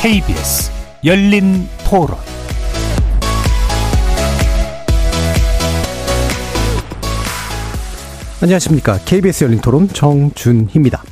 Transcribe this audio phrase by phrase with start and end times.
[0.00, 0.70] KBS
[1.04, 2.16] 열린 토론
[8.40, 8.98] 안녕하십니까.
[9.04, 11.02] KBS 열린 토론 정준희입니다.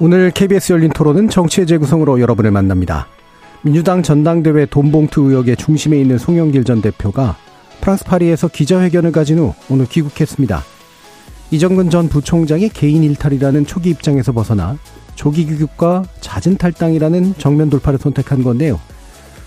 [0.00, 3.06] 오늘 KBS 열린 토론은 정치의 재구성으로 여러분을 만납니다.
[3.62, 7.36] 민주당 전당대회 돈봉투 의혹의 중심에 있는 송영길 전 대표가
[7.80, 10.64] 프랑스 파리에서 기자회견을 가진 후 오늘 귀국했습니다.
[11.50, 14.76] 이정근 전 부총장의 개인 일탈이라는 초기 입장에서 벗어나
[15.14, 18.80] 조기 귀국과 잦은 탈당이라는 정면 돌파를 선택한 건데요.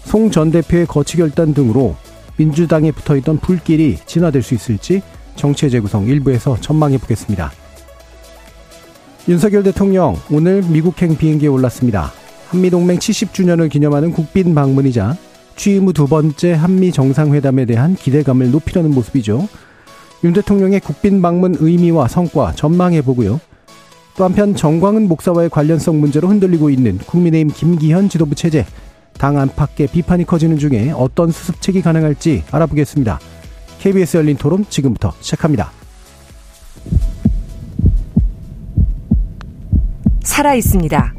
[0.05, 1.95] 송 전 대표의 거취 결단 등으로
[2.38, 5.02] 민주당에 붙어 있던 불길이 진화될 수 있을지
[5.35, 7.52] 정치의 재구성 일부에서 전망해 보겠습니다.
[9.27, 12.11] 윤석열 대통령 오늘 미국행 비행기에 올랐습니다.
[12.47, 15.16] 한미동맹 70주년을 기념하는 국빈 방문이자
[15.59, 19.45] 취임 후 두 번째 한미 정상회담에 대한 기대감을 높이려는 모습이죠.
[20.23, 23.41] 윤 대통령의 국빈 방문 의미와 성과 전망해 보고요.
[24.15, 28.65] 또 한편 정광은 목사와의 관련성 문제로 흔들리고 있는 국민의힘 김기현 지도부 체제
[29.17, 33.19] 당 안팎의 비판이 커지는 중에 어떤 수습책이 가능할지 알아보겠습니다.
[33.80, 35.73] KBS 열린 토론 지금부터 시작합니다.
[40.23, 41.13] 살아 있습니다.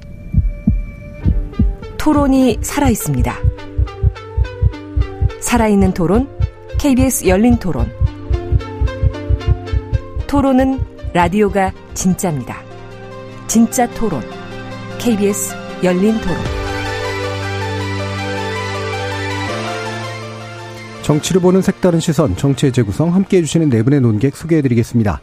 [1.99, 3.35] 토론이 살아 있습니다.
[5.41, 6.29] 살아있는 토론,
[6.79, 7.91] KBS 열린 토론.
[10.27, 10.79] 토론은
[11.13, 12.59] 라디오가 진짜입니다.
[13.47, 14.23] 진짜 토론,
[14.99, 16.37] KBS 열린 토론.
[21.03, 25.21] 정치를 보는 색다른 시선, 정치의 재구성 함께 해주시는 네 분의 논객 소개해드리겠습니다.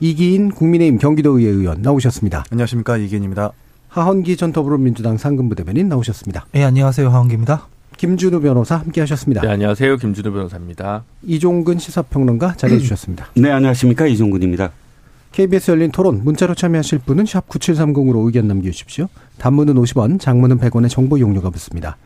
[0.00, 2.44] 이기인 국민의힘 경기도의회 의원 나오셨습니다.
[2.50, 3.52] 안녕하십니까 이기인입니다.
[3.88, 6.46] 하헌기 전 더불어민주당 상근부 대변인 나오셨습니다.
[6.50, 7.08] 네, 안녕하세요.
[7.10, 7.68] 하헌기입니다.
[8.02, 9.42] 김준우 변호사 함께 하셨습니다.
[9.42, 9.96] 네, 안녕하세요.
[9.96, 11.04] 김준우 변호사입니다.
[11.22, 13.28] 이종근 시사평론가 자리해 주셨습니다.
[13.36, 14.08] 네, 안녕하십니까.
[14.08, 14.72] 이종근입니다.
[15.30, 19.06] KBS 열린 토론 문자로 참여하실 분은 샵 9730으로 의견 남겨주십시오.
[19.38, 21.96] 단문은 50원, 장문은 100원의 정보 용료가 붙습니다.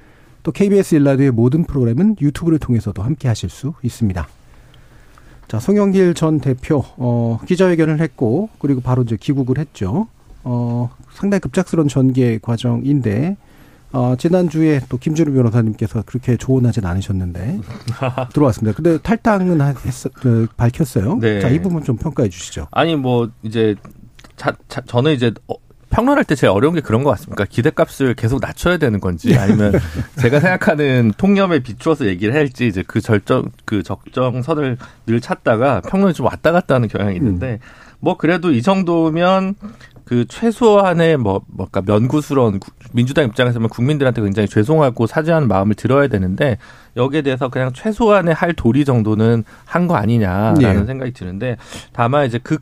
[0.42, 4.28] 또 KBS 일라디오의 모든 프로그램은 유튜브를 통해서도 함께 하실 수 있습니다.
[5.48, 10.08] 자, 송영길 전 대표, 어, 기자회견을 했고, 그리고 바로 이제 귀국을 했죠.
[10.44, 13.38] 어, 상당히 급작스러운 전개 과정인데,
[13.92, 17.60] 어, 지난주에 또 김준우 변호사님께서 그렇게 조언하진 않으셨는데,
[18.32, 18.76] 들어왔습니다.
[18.76, 19.74] 근데 탈당은 했,
[20.14, 21.19] 그, 밝혔어요.
[21.20, 21.41] 네.
[21.41, 22.69] 자, 이 부분 좀 평가해 주시죠.
[22.70, 23.74] 아니 뭐 이제
[24.36, 25.54] 자, 자, 저는 이제 어,
[25.91, 27.44] 평론할 때 제일 어려운 게 그런 것 같습니다.
[27.44, 29.72] 기대값을 계속 낮춰야 되는 건지 아니면
[30.20, 34.76] 제가 생각하는 통념에 비추어서 얘기를 할지 이제 그 절정 그 적정선을
[35.06, 37.60] 늘 찾다가 평론이 좀 왔다 갔다 하는 경향이 있는데
[38.00, 39.54] 뭐 그래도 이 정도면
[40.04, 46.58] 그 최소한의 뭐 뭔가 면구스러운 구- 민주당 입장에서는 국민들한테 굉장히 죄송하고 사죄하는 마음을 들어야 되는데
[46.96, 50.84] 여기에 대해서 그냥 최소한의 할 도리 정도는 한 거 아니냐라는 네.
[50.86, 51.56] 생각이 드는데
[51.92, 52.58] 다만 이제 그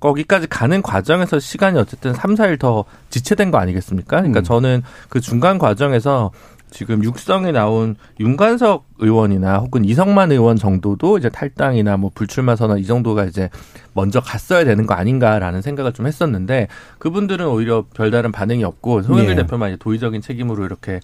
[0.00, 4.16] 거기까지 가는 과정에서 시간이 어쨌든 3, 4일 더 지체된 거 아니겠습니까?
[4.18, 4.44] 그러니까 음.
[4.44, 6.30] 저는 그 중간 과정에서
[6.70, 12.84] 지금 육성에 나온 윤관석 의원이나 혹은 이성만 의원 정도도 이제 탈당이나 뭐 불출마 선언 이
[12.84, 13.50] 정도가 이제
[13.92, 19.42] 먼저 갔어야 되는 거 아닌가라는 생각을 좀 했었는데 그분들은 오히려 별다른 반응이 없고 송영길 네.
[19.42, 21.00] 대표만 이제 도의적인 책임으로 이렇게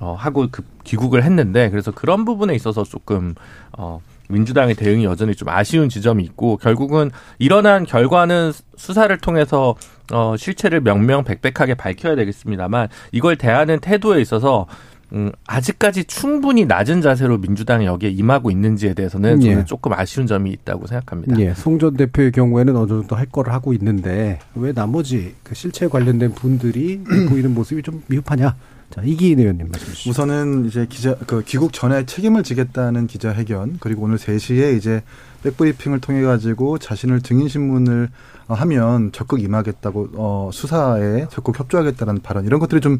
[0.00, 3.34] 어 하고 그 귀국을 했는데 그래서 그런 부분에 있어서 조금
[3.76, 9.74] 어 민주당의 대응이 여전히 좀 아쉬운 지점이 있고 결국은 일어난 결과는 수사를 통해서
[10.12, 14.66] 어 실체를 명명백백하게 밝혀야 되겠습니다만 이걸 대하는 태도에 있어서
[15.12, 19.64] 음, 아직까지 충분히 낮은 자세로 민주당이 여기에 임하고 있는지에 대해서는 저는 예.
[19.64, 21.38] 조금 아쉬운 점이 있다고 생각합니다.
[21.40, 26.32] 예, 송전 대표의 경우에는 어느 정도 할 거를 하고 있는데 왜 나머지 그 실체 관련된
[26.32, 28.54] 분들이 보이는 모습이 좀 미흡하냐?
[28.90, 30.10] 자, 이기인 의원님 말씀 주시죠.
[30.10, 35.02] 우선은 이제 기자 그 귀국 전에 책임을 지겠다는 기자회견 그리고 오늘 3시에 이제
[35.44, 38.08] 백브리핑을 통해 가지고 자신을 증인 신문을
[38.39, 42.98] 어, 하면 적극 임하겠다고 어 수사에 적극 협조하겠다는 발언 이런 것들이 좀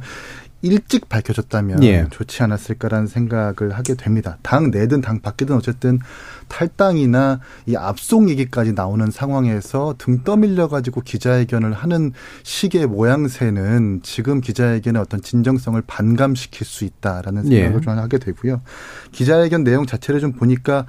[0.62, 2.06] 일찍 밝혀졌다면 예.
[2.10, 4.36] 좋지 않았을까라는 생각을 하게 됩니다.
[4.42, 5.98] 당 내든 당 밖이든 어쨌든
[6.48, 12.12] 탈당이나 이 압송 얘기까지 나오는 상황에서 등 떠밀려 가지고 기자회견을 하는
[12.42, 17.80] 식의 모양새는 지금 기자회견의 어떤 진정성을 반감시킬 수 있다라는 생각을 예.
[17.80, 18.60] 좀 하게 되고요.
[19.12, 20.84] 기자회견 내용 자체를 좀 보니까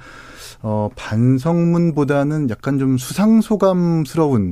[0.60, 4.51] 어 반성문보다는 약간 좀 수상소감스러운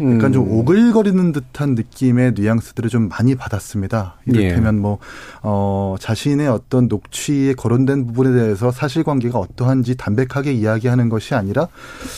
[0.00, 0.52] 약간 좀 음.
[0.52, 4.16] 오글거리는 듯한 느낌의 뉘앙스들을 좀 많이 받았습니다.
[4.28, 4.32] 예.
[4.32, 4.98] 이를테면 이를테면 뭐,
[5.42, 11.68] 어, 자신의 어떤 녹취에 거론된 부분에 대해서 사실관계가 어떠한지 담백하게 이야기하는 것이 아니라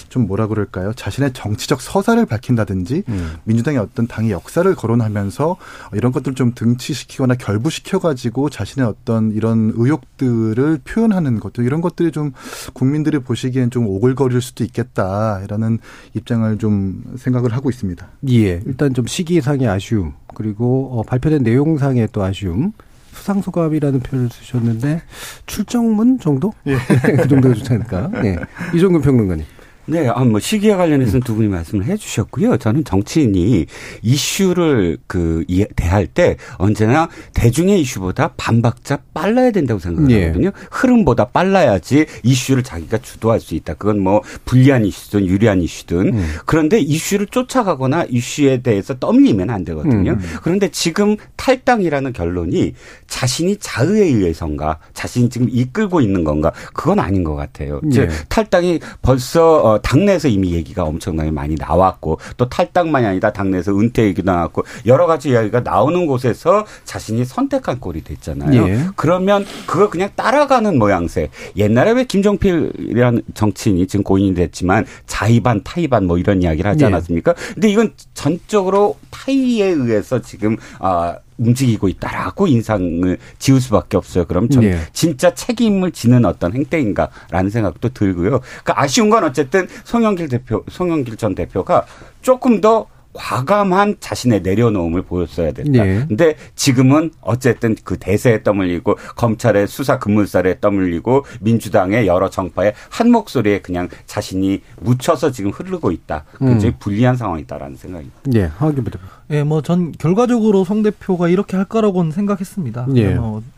[0.08, 0.92] 좀 뭐라 그럴까요?
[0.94, 3.36] 자신의 정치적 서사를 밝힌다든지 음.
[3.44, 5.56] 민주당의 어떤 당의 역사를 거론하면서
[5.94, 12.32] 이런 것들을 좀 등치시키거나 결부시켜가지고 자신의 어떤 이런 의혹들을 표현하는 것들 이런 것들이 좀
[12.72, 15.78] 국민들이 보시기엔 좀 오글거릴 수도 있겠다라는
[16.14, 18.06] 입장을 좀 생각을 하고 있습니다.
[18.30, 18.62] 예.
[18.66, 22.72] 일단 좀 시기상의 아쉬움 그리고 어, 발표된 내용상의 또 아쉬움.
[23.12, 25.02] 수상 소감이라는 표현을 쓰셨는데
[25.46, 26.52] 출정문 정도?
[26.66, 26.76] 예.
[27.16, 28.08] 그 정도가 좋지 않을까?
[28.22, 28.36] 네.
[28.74, 29.44] 이종근 평론가님.
[29.86, 32.56] 네, 아, 뭐 시기와 관련해서는 두 분이 말씀을 해주셨고요.
[32.56, 33.66] 저는 정치인이
[34.02, 40.50] 이슈를 그 이- 대할 때 언제나 대중의 이슈보다 반박자 빨라야 된다고 생각하거든요.
[40.70, 43.74] 흐름보다 빨라야지 이슈를 자기가 주도할 수 있다.
[43.74, 46.12] 그건 뭐 불리한 이슈든 유리한 이슈든
[46.46, 50.12] 그런데 이슈를 쫓아가거나 이슈에 대해서 떠밀리면 안 되거든요.
[50.12, 50.18] 음.
[50.42, 52.74] 그런데 지금 탈당이라는 결론이
[53.06, 57.80] 자신이 자의에 의해서인가, 자신이 지금 이끌고 있는 건가, 그건 아닌 것 같아요.
[57.86, 57.90] 예.
[57.90, 64.04] 즉 탈당이 벌써 어, 당내에서 이미 얘기가 엄청나게 많이 나왔고 또 탈당만이 아니다 당내에서 은퇴
[64.04, 68.68] 얘기도 나왔고 여러 가지 이야기가 나오는 곳에서 자신이 선택한 꼴이 됐잖아요.
[68.68, 68.86] 예.
[68.96, 71.30] 그러면 그걸 그냥 따라가는 모양새.
[71.56, 76.86] 옛날에 왜 김종필이라는 정치인이 지금 고인이 됐지만 자의반 타의반 뭐 이런 이야기를 하지 예.
[76.88, 77.34] 않았습니까?
[77.54, 84.24] 근데 이건 전적으로 타의에 의해서 지금 아 움직이고 있다라고 인상을 지울 수밖에 없어요.
[84.24, 84.78] 그럼 전 예.
[84.92, 88.40] 진짜 책임을 지는 어떤 행태인가라는 생각도 들고요.
[88.40, 91.86] 그러니까 아쉬운 건 어쨌든 송영길 대표, 송영길 전 대표가
[92.22, 95.86] 조금 더 과감한 자신의 내려놓음을 보였어야 됐다.
[95.86, 96.04] 예.
[96.06, 103.60] 근데 지금은 어쨌든 그 대세에 떠밀리고 검찰의 수사 급물살에 떠밀리고 민주당의 여러 정파의 한 목소리에
[103.60, 106.24] 그냥 자신이 묻혀서 지금 흐르고 있다.
[106.38, 108.20] 굉장히 불리한 상황이다라는 생각입니다.
[108.34, 108.50] 예.
[108.56, 108.98] 하기 부대
[109.30, 112.88] 예, 뭐 전 결과적으로 송 대표가 이렇게 할 거라고는 생각했습니다.
[112.96, 113.16] 예.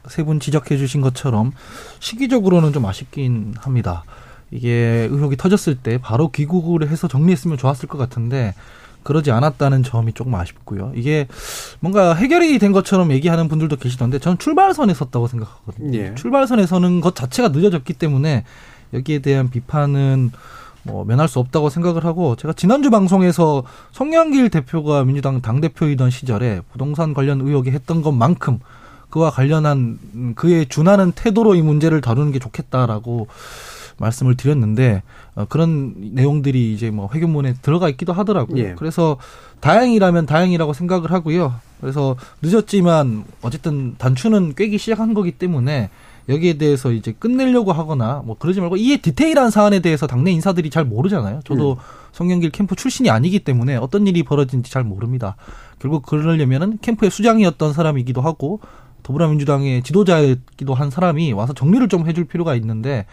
[0.09, 1.53] 세분 지적해 주신 것처럼
[1.99, 4.05] 시기적으로는 좀 아쉽긴 합니다.
[4.53, 8.55] 이게 의혹이 터졌을 때 바로 귀국을 해서 정리했으면 좋았을 것 같은데
[9.07, 10.91] 그러지 않았다는 점이 조금 아쉽고요.
[10.97, 11.29] 이게
[11.79, 15.97] 뭔가 해결이 된 것처럼 얘기하는 분들도 계시던데 저는 출발선에 섰다고 생각하거든요.
[15.97, 16.15] 예.
[16.17, 18.45] 출발선에 서는 것 자체가 늦어졌기 때문에
[18.95, 20.33] 여기에 대한 비판은
[20.83, 23.63] 뭐 면할 수 없다고 생각을 하고 제가 지난주 방송에서
[23.93, 28.59] 송영길 대표가 민주당 당 대표이던 시절에 부동산 관련 의혹이 했던 것만큼
[29.11, 33.29] 그와 관련한 음, 그에 준하는 태도로 이 문제를 다루는 게 좋겠다라고
[33.99, 35.03] 말씀을 드렸는데
[35.35, 38.63] 어, 그런 내용들이 이제 뭐 회견문에 들어가 있기도 하더라고요.
[38.63, 38.75] 예.
[38.77, 39.17] 그래서
[39.61, 41.55] 다행이라면 다행이라고 생각을 하고요.
[41.81, 45.91] 그래서 늦었지만 어쨌든 단추는 꿰기 시작한 거기 때문에
[46.29, 50.85] 여기에 대해서 이제 끝내려고 하거나 뭐 그러지 말고 이 디테일한 사안에 대해서 당내 인사들이 잘
[50.85, 51.41] 모르잖아요.
[51.45, 51.79] 저도
[52.13, 55.37] 송영길 캠프 출신이 아니기 때문에 어떤 일이 벌어진지 잘 모릅니다.
[55.79, 58.61] 결국 그러려면은 캠프의 수장이었던 사람이기도 하고
[59.05, 63.07] 더불어민주당의 지도자이기도 한 사람이 와서 정리를 좀 해줄 필요가 있는데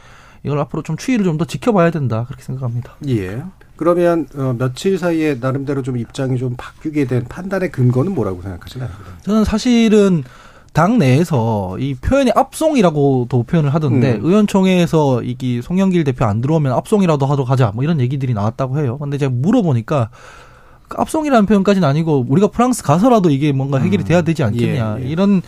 [0.45, 2.93] 이걸 앞으로 좀 추이를 좀 더 지켜봐야 된다 그렇게 생각합니다.
[3.07, 3.41] 예.
[3.75, 8.89] 그러면 어, 며칠 사이에 나름대로 좀 입장이 좀 바뀌게 된 판단의 근거는 뭐라고 생각하시나요?
[9.23, 10.23] 저는 사실은
[10.73, 14.25] 당 내에서 이 표현이 압송이라고도 표현을 하던데 음.
[14.25, 18.97] 의원총회에서 이기 송영길 대표 안 들어오면 압송이라도 하러 가자 뭐 이런 얘기들이 나왔다고 해요.
[18.99, 20.09] 근데 제가 물어보니까
[20.87, 25.07] 그 압송이라는 표현까지는 아니고 우리가 프랑스 가서라도 이게 뭔가 해결이 돼야 되지 않겠냐 예, 예.
[25.07, 25.41] 이런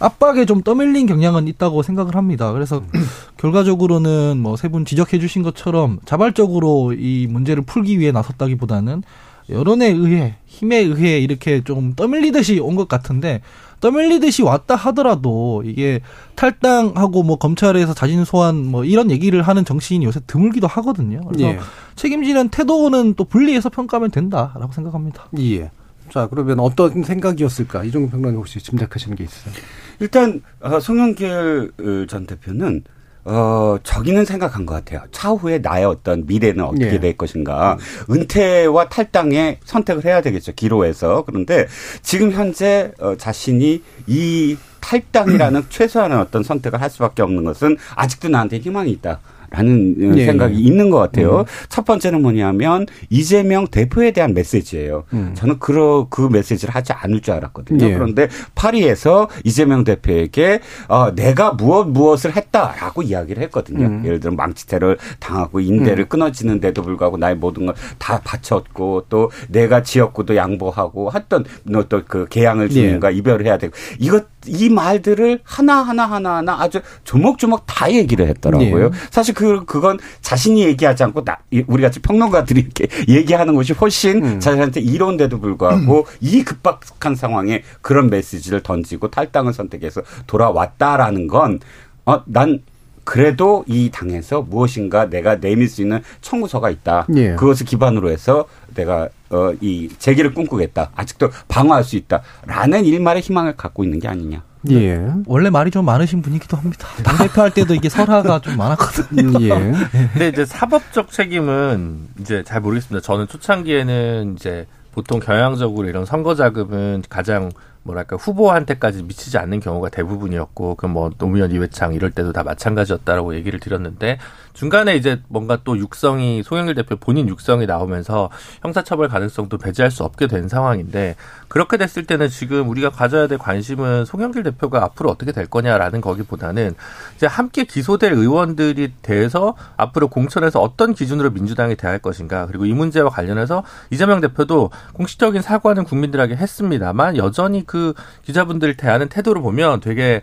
[0.00, 2.52] 압박에 좀 떠밀린 경향은 있다고 생각을 합니다.
[2.52, 2.82] 그래서
[3.36, 9.02] 결과적으로는 뭐 세 분 지적해 주신 것처럼 자발적으로 이 문제를 풀기 위해 나섰다기보다는
[9.48, 13.40] 여론에 의해 힘에 의해 이렇게 좀 떠밀리듯이 온 것 같은데
[13.80, 16.00] 떠밀리듯이 왔다 하더라도 이게
[16.36, 21.20] 탈당하고 뭐 검찰에서 자진 소환 뭐 이런 얘기를 하는 정치인이 요새 드물기도 하거든요.
[21.26, 21.58] 그래서 예.
[21.96, 25.26] 책임지는 태도는 또 분리해서 평가하면 된다라고 생각합니다.
[25.40, 25.70] 예.
[26.12, 27.84] 자, 그러면 어떤 생각이었을까?
[27.84, 29.54] 이종국 평론가 혹시 짐작하시는 게 있으세요?
[30.00, 32.82] 일단 어, 송영길 어, 전 대표는
[33.24, 35.02] 어, 저기는 생각한 것 같아요.
[35.12, 37.00] 차후에 나의 어떤 미래는 어떻게 예.
[37.00, 37.76] 될 것인가.
[38.10, 40.52] 은퇴와 탈당에 선택을 해야 되겠죠.
[40.54, 41.24] 기로에서.
[41.26, 41.66] 그런데
[42.02, 48.58] 지금 현재 어, 자신이 이 탈당이라는 최소한의 어떤 선택을 할 수밖에 없는 것은 아직도 나한테
[48.58, 49.20] 희망이 있다.
[49.50, 50.58] 라는 어, 예, 생각이 예.
[50.58, 51.44] 있는 것 같아요.
[51.68, 55.04] 첫 번째는 뭐냐면 이재명 대표에 대한 메시지예요.
[55.12, 55.32] 음.
[55.34, 57.84] 저는 그, 그 메시지를 하지 않을 줄 알았거든요.
[57.86, 57.94] 예.
[57.94, 63.86] 그런데 파리에서 이재명 대표에게 어, 내가 무엇 무엇을 했다라고 이야기를 했거든요.
[63.86, 64.02] 음.
[64.04, 70.36] 예를 들어 망치태를 당하고 인대를 끊어지는데도 불구하고 나의 모든 걸 다 바쳤고 또 내가 지역구도
[70.36, 71.44] 양보하고 했던
[71.88, 78.26] 또그 계양을 주는가 이별을 해야 되고 이것 이 말들을 하나하나 하나하나 아주 조목조목 다 얘기를
[78.28, 78.90] 했더라고요.
[78.90, 78.98] 네.
[79.10, 84.40] 사실 그, 그건 자신이 얘기하지 않고 나, 우리 같이 평론가들이 이렇게 얘기하는 것이 훨씬 음.
[84.40, 86.04] 자신한테 이로운데도 불구하고 음.
[86.20, 91.60] 이 급박한 상황에 그런 메시지를 던지고 탈당을 선택해서 돌아왔다라는 건
[92.06, 92.60] 어, 난
[93.04, 97.06] 그래도 이 당에서 무엇인가 내가 내밀 수 있는 청구서가 있다.
[97.16, 97.34] 예.
[97.34, 100.90] 그것을 기반으로 해서 내가 어, 이 재기를 꿈꾸겠다.
[100.94, 104.42] 아직도 방어할 수 있다.라는 일말의 희망을 갖고 있는 게 아니냐.
[104.70, 105.00] 예.
[105.26, 106.86] 원래 말이 좀 많으신 분이기도 합니다.
[107.02, 109.40] 당 대표 할 때도 이게 설화가 좀 많았거든요.
[109.40, 109.48] 예.
[110.12, 113.02] 근데 이제 사법적 책임은 이제 잘 모르겠습니다.
[113.04, 117.50] 저는 초창기에는 이제 보통 경향적으로 이런 선거 자금은 가장
[117.82, 123.60] 뭐랄까 후보한테까지 미치지 않는 경우가 대부분이었고 그 뭐 노무현 이회창 이럴 때도 다 마찬가지였다라고 얘기를
[123.60, 124.18] 드렸는데
[124.52, 128.28] 중간에 이제 뭔가 또 육성이 송영길 대표 본인 육성이 나오면서
[128.62, 131.14] 형사처벌 가능성도 배제할 수 없게 된 상황인데
[131.50, 136.76] 그렇게 됐을 때는 지금 우리가 가져야 될 관심은 송영길 대표가 앞으로 어떻게 될 거냐라는 거기보다는
[137.16, 143.10] 이제 함께 기소될 의원들이 대해서 앞으로 공천에서 어떤 기준으로 민주당이 대할 것인가 그리고 이 문제와
[143.10, 150.22] 관련해서 이재명 대표도 공식적인 사과는 국민들에게 했습니다만 여전히 그 기자분들 대하는 태도를 보면 되게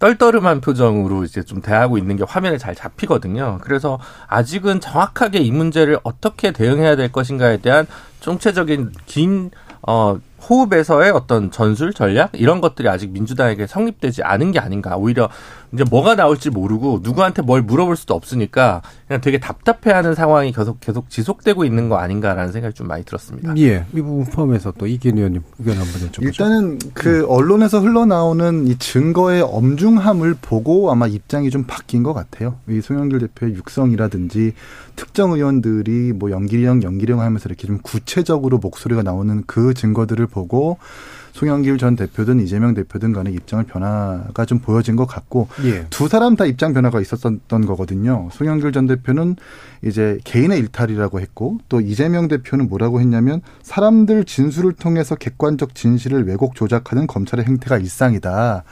[0.00, 3.58] 떨떠름한 표정으로 이제 좀 대하고 있는 게 화면에 잘 잡히거든요.
[3.62, 7.86] 그래서 아직은 정확하게 이 문제를 어떻게 대응해야 될 것인가에 대한
[8.20, 9.50] 총체적인 긴,
[9.82, 12.30] 어, 호흡에서의 어떤 전술 전략?
[12.34, 14.96] 이런 것들이 아직 민주당에게 성립되지 않은 게 아닌가.
[14.96, 15.28] 오히려
[15.72, 21.10] 이제 뭐가 나올지 모르고 누구한테 뭘 물어볼 수도 없으니까 그냥 되게 답답해하는 상황이 계속 계속
[21.10, 23.54] 지속되고 있는 거 아닌가라는 생각이 좀 많이 들었습니다.
[23.58, 26.22] 예, 이 부분 포함해서 또 이기현 의원님 의견 한번 여쭤보죠.
[26.22, 32.56] 일단은 그 언론에서 흘러나오는 이 증거의 엄중함을 보고 아마 입장이 좀 바뀐 것 같아요.
[32.68, 34.54] 이 송영길 대표의 육성이라든지
[34.96, 40.78] 특정 의원들이 뭐 연기령 연기령 하면서 이렇게 좀 구체적으로 목소리가 나오는 그 증거들을 보고
[41.38, 45.86] 송영길 전 대표든 이재명 대표든 간의 입장을 변화가 좀 보여진 것 같고 예.
[45.88, 48.28] 두 사람 다 입장 변화가 있었던 거거든요.
[48.32, 49.36] 송영길 전 대표는
[49.84, 56.56] 이제 개인의 일탈이라고 했고 또 이재명 대표는 뭐라고 했냐면 사람들 진술을 통해서 객관적 진실을 왜곡
[56.56, 58.64] 조작하는 검찰의 행태가 일상이다.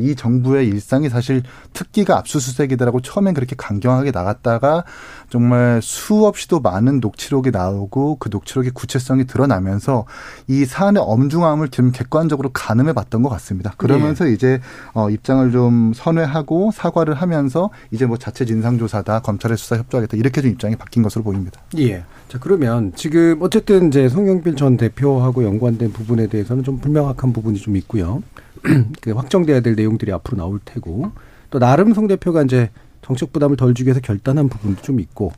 [0.00, 4.84] 이 정부의 일상이 사실 특기가 압수수색이다라고 처음엔 그렇게 강경하게 나갔다가
[5.30, 10.04] 정말 수없이도 많은 녹취록이 나오고 그 녹취록의 구체성이 드러나면서
[10.48, 13.72] 이 사안의 엄중함을 좀 객관적으로 가늠해 봤던 것 같습니다.
[13.76, 14.32] 그러면서 네.
[14.32, 14.60] 이제
[14.92, 20.50] 어 입장을 좀 선회하고 사과를 하면서 이제 뭐 자체 진상조사다 검찰의 수사 협조하겠다 이렇게 좀
[20.50, 21.60] 입장이 바뀐 것으로 보입니다.
[21.78, 22.04] 예.
[22.28, 27.76] 자 그러면 지금 어쨌든 이제 송영길 전 대표하고 연관된 부분에 대해서는 좀 불명확한 부분이 좀
[27.76, 28.22] 있고요.
[29.00, 31.12] 그 확정돼야 될 내용들이 앞으로 나올 테고
[31.50, 32.70] 또 나름 송 대표가 이제
[33.02, 35.32] 정책 부담을 덜 주기 위해서 결단한 부분도 좀 있고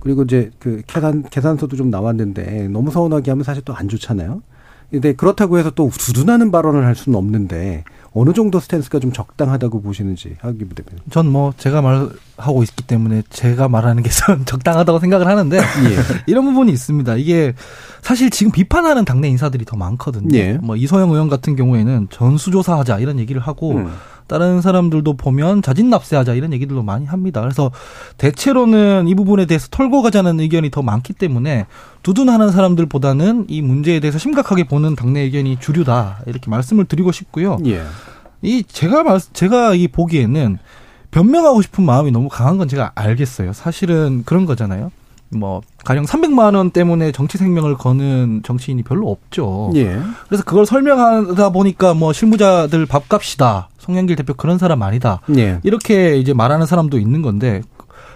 [0.00, 4.42] 그리고 이제 그 계산 계산서도 좀 나왔는데 너무 서운하게 하면 사실 또 안 좋잖아요.
[4.90, 7.84] 근데 그렇다고 해서 또 두둔하는 발언을 할 수는 없는데
[8.16, 11.00] 어느 정도 스탠스가 좀 적당하다고 보시는지 하기 부대변.
[11.10, 14.10] 전뭐 제가 말하고 있기 때문에 제가 말하는 게
[14.46, 15.62] 적당하다고 생각을 하는데 예.
[16.28, 17.16] 이런 부분이 있습니다.
[17.16, 17.54] 이게
[18.02, 20.36] 사실 지금 비판하는 당내 인사들이 더 많거든요.
[20.38, 20.52] 예.
[20.62, 23.92] 뭐 이소영 의원 같은 경우에는 전수조사하자 이런 얘기를 하고 음.
[24.26, 27.40] 다른 사람들도 보면 자진 납세하자 이런 얘기들도 많이 합니다.
[27.40, 27.70] 그래서
[28.16, 31.66] 대체로는 이 부분에 대해서 털고 가자는 의견이 더 많기 때문에
[32.02, 37.58] 두둔하는 사람들보다는 이 문제에 대해서 심각하게 보는 당내 의견이 주류다 이렇게 말씀을 드리고 싶고요.
[37.66, 37.82] 예.
[38.42, 40.58] 이 제가 말 제가 이 보기에는
[41.10, 43.52] 변명하고 싶은 마음이 너무 강한 건 제가 알겠어요.
[43.52, 44.90] 사실은 그런 거잖아요.
[45.30, 49.70] 뭐 가령 300만 원 때문에 정치 생명을 거는 정치인이 별로 없죠.
[49.74, 50.00] 예.
[50.26, 53.68] 그래서 그걸 설명하다 보니까 뭐 실무자들 밥값이다.
[53.78, 55.20] 송영길 대표 그런 사람 아니다.
[55.36, 55.60] 예.
[55.62, 57.62] 이렇게 이제 말하는 사람도 있는 건데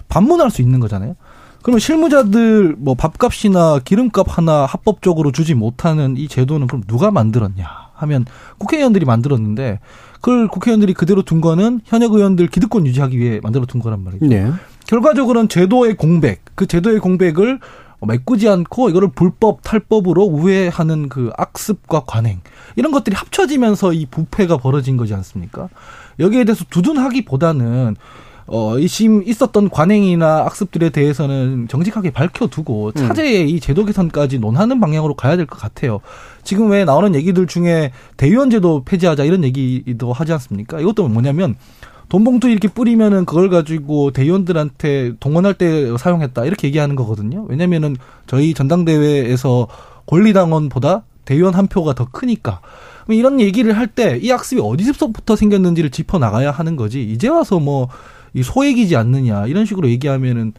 [0.09, 1.15] 반문할 수 있는 거잖아요.
[1.63, 8.25] 그러면 실무자들 뭐 밥값이나 기름값 하나 합법적으로 주지 못하는 이 제도는 그럼 누가 만들었냐 하면
[8.59, 9.81] 국회의원들이 만들었는데
[10.15, 14.27] 그걸 국회의원들이 그대로 둔 거는 현역 의원들 기득권 유지하기 위해 만들어 둔 거란 말이죠.
[14.27, 14.51] 네.
[14.87, 17.61] 결과적으로는 제도의 공백, 그 제도의 공백을
[18.05, 22.41] 메꾸지 않고 이거를 불법 탈법으로 우회하는 그 악습과 관행
[22.75, 25.69] 이런 것들이 합쳐지면서 이 부패가 벌어진 거지 않습니까?
[26.19, 27.95] 여기에 대해서 두둔하기보다는
[28.49, 33.07] 어, 이심 있었던 관행이나 악습들에 대해서는 정직하게 밝혀두고 음.
[33.07, 36.01] 차제의 이 제도 개선까지 논하는 방향으로 가야 될 것 같아요.
[36.43, 40.81] 지금 왜 나오는 얘기들 중에 대의원 제도 폐지하자 이런 얘기도 하지 않습니까?
[40.81, 41.55] 이것도 뭐냐면
[42.09, 47.45] 돈 봉투 이렇게 뿌리면은 그걸 가지고 대의원들한테 동원할 때 사용했다 이렇게 얘기하는 거거든요.
[47.49, 47.97] 왜냐면은
[48.27, 49.69] 저희 전당대회에서
[50.07, 52.61] 권리당원보다 대의원 한 표가 더 크니까.
[53.09, 57.03] 이런 얘기를 할 때 이 학습이 어디서부터 생겼는지를 짚어 나가야 하는 거지.
[57.03, 57.89] 이제 와서 뭐
[58.35, 60.53] 이 소액이지 않느냐 이런 식으로 얘기하면은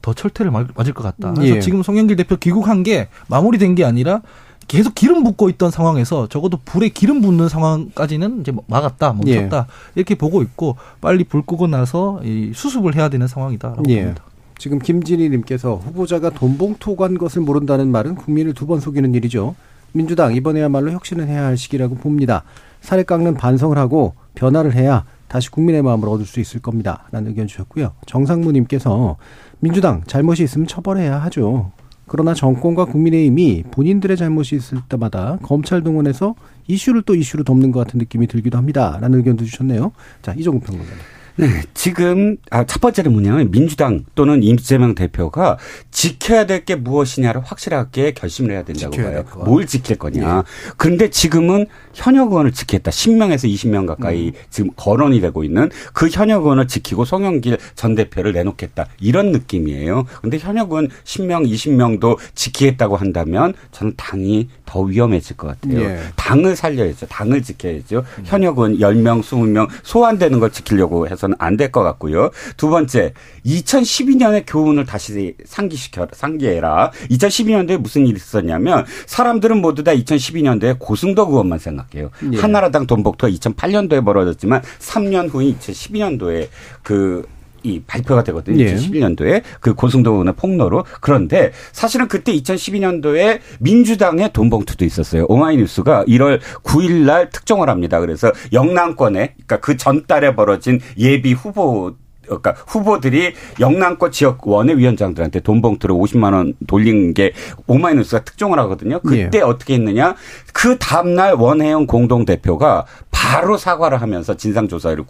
[0.00, 1.34] 더 철퇴를 맞을 것 같다.
[1.34, 1.60] 그래서 예.
[1.60, 4.22] 지금 송영길 대표 귀국한 게 마무리된 게 아니라
[4.70, 9.72] 계속 기름 붓고 있던 상황에서 적어도 불에 기름 붓는 상황까지는 이제 뭐 막았다, 멈췄다 예.
[9.96, 14.02] 이렇게 보고 있고 빨리 불 끄고 나서 이 수습을 해야 되는 상황이다라고 예.
[14.02, 14.22] 봅니다.
[14.58, 19.56] 지금 김진희님께서 후보자가 돈 봉투 관 것을 모른다는 말은 국민을 두 번 속이는 일이죠.
[19.90, 22.44] 민주당 이번에야말로 혁신을 해야 할 시기라고 봅니다.
[22.80, 27.08] 살을 깎는 반성을 하고 변화를 해야 다시 국민의 마음을 얻을 수 있을 겁니다.
[27.10, 27.90] 라는 의견 주셨고요.
[28.06, 29.16] 정상무님께서
[29.58, 31.72] 민주당 잘못이 있으면 처벌해야 하죠.
[32.10, 36.34] 그러나 정권과 국민의힘이 본인들의 잘못이 있을 때마다 검찰 동원해서
[36.66, 38.98] 이슈를 또 이슈로 덮는 것 같은 느낌이 들기도 합니다.
[39.00, 39.92] 라는 의견도 주셨네요.
[40.20, 41.19] 자, 이종국 평론가님.
[41.36, 45.58] 네, 지금 아, 첫 번째는 뭐냐면 민주당 또는 이재명 대표가
[45.90, 49.24] 지켜야 될 게 무엇이냐를 확실하게 결심을 해야 된다고 봐요.
[49.44, 50.36] 뭘 지킬 거냐.
[50.36, 50.42] 네.
[50.76, 52.90] 그런데 지금은 현역 의원을 지켰다.
[52.90, 54.32] 10명에서 20명 가까이 음.
[54.50, 58.86] 지금 거론이 되고 있는 그 현역 의원을 지키고 송영길 전 대표를 내놓겠다.
[59.00, 60.04] 이런 느낌이에요.
[60.20, 65.80] 근데 현역 의원 10명, 20명도 지키겠다고 한다면 저는 당이 더 위험해질 것 같아요.
[65.80, 65.98] 예.
[66.16, 67.06] 당을 살려야죠.
[67.06, 68.04] 당을 지켜야죠.
[68.18, 68.22] 음.
[68.24, 72.30] 현역 의원 10명, 20명 소환되는 걸 지키려고 해서 는 안 될 것 같고요.
[72.56, 73.12] 두 번째,
[73.44, 76.90] 2012년의 교훈을 다시 상기시켜 상기해라.
[77.10, 82.10] 2012년도에 무슨 일이 있었냐면 사람들은 모두 다 2012년도에 고승덕 의원만 생각해요.
[82.32, 82.38] 예.
[82.38, 86.48] 한나라당 돈복토가 2008년도에 벌어졌지만 3년 후인 2012년도에
[86.82, 87.26] 그
[87.62, 88.62] 이 발표가 되거든요.
[88.62, 88.74] 예.
[88.74, 90.84] 2012년도에 그 고승도 의원의 폭로로.
[91.00, 95.26] 그런데 사실은 그때 2012년도에 민주당의 돈봉투도 있었어요.
[95.28, 98.00] 오마이뉴스가 1월 9일 날 특종을 합니다.
[98.00, 101.94] 그래서 영남권에 그러니까 그 전달에 벌어진 예비 후보
[102.26, 107.32] 그러니까 후보들이 영남권 지역 원외위원장들한테 돈 봉투를 50만 원 돌린 게
[107.66, 109.00] 오마이뉴스가 특종을 하거든요.
[109.00, 109.42] 그때 예.
[109.42, 110.14] 어떻게 했느냐?
[110.52, 115.04] 그 다음날 원혜영 공동대표가 바로 사과를 하면서 진상조사를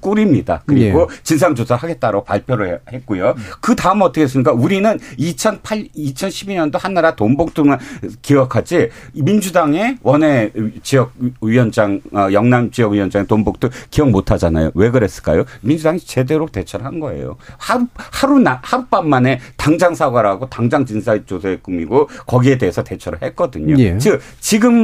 [0.00, 0.62] 꾸립니다.
[0.66, 1.16] 그리고 예.
[1.22, 3.34] 진상조사 하겠다고 발표를 했고요.
[3.60, 4.52] 그 다음 어떻게 했습니까?
[4.52, 7.78] 우리는 2008, 2012년도 한나라 돈봉투만
[8.20, 14.70] 기억하지 민주당의 원외 지역 위원장, 어, 영남 지역 위원장 돈봉투 기억 못 하잖아요.
[14.74, 15.44] 왜 그랬을까요?
[15.62, 17.36] 민주당이 제대로 대처를 한 거예요.
[17.56, 23.76] 하루, 하루, 나, 하룻밤 만에 당장 사과를 하고 당장 진상조사에 꾸미고 거기에 대해서 대처를 했거든요.
[23.78, 23.96] 예.
[23.98, 24.83] 즉, 지금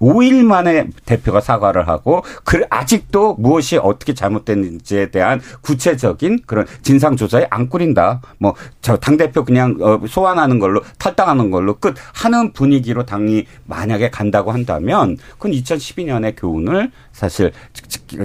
[0.00, 7.46] 5일 만에 대표가 사과를 하고 그 아직도 무엇이 어떻게 잘못됐는지에 대한 구체적인 그런 진상 조사에
[7.50, 8.20] 안 꾸린다.
[8.38, 14.08] 뭐 저 당 대표 그냥 어, 소환하는 걸로 탈당하는 걸로 끝 하는 분위기로 당이 만약에
[14.10, 17.52] 간다고 한다면 그건 2012년의 교훈을 사실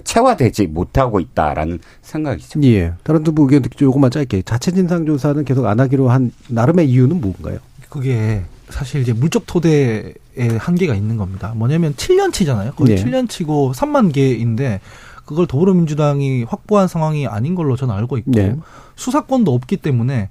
[0.04, 2.62] 체화되지 못하고 있다라는 생각이죠.
[2.64, 2.94] 예.
[3.04, 7.20] 다른 두분 의견 듣기 조금만 짧게 자체 진상 조사는 계속 안 하기로 한 나름의 이유는
[7.20, 7.60] 뭔가요?
[7.90, 10.14] 그게 사실 이제 물적 토대에
[10.58, 11.54] 한계가 있는 겁니다.
[11.56, 12.76] 뭐냐면 7년치잖아요.
[12.76, 13.04] 거의 네.
[13.04, 14.80] 7년치고 3만 개인데
[15.26, 18.56] 그걸 더불어민주당이 확보한 상황이 아닌 걸로 저는 알고 있고 네.
[18.96, 20.30] 수사권도 없기 때문에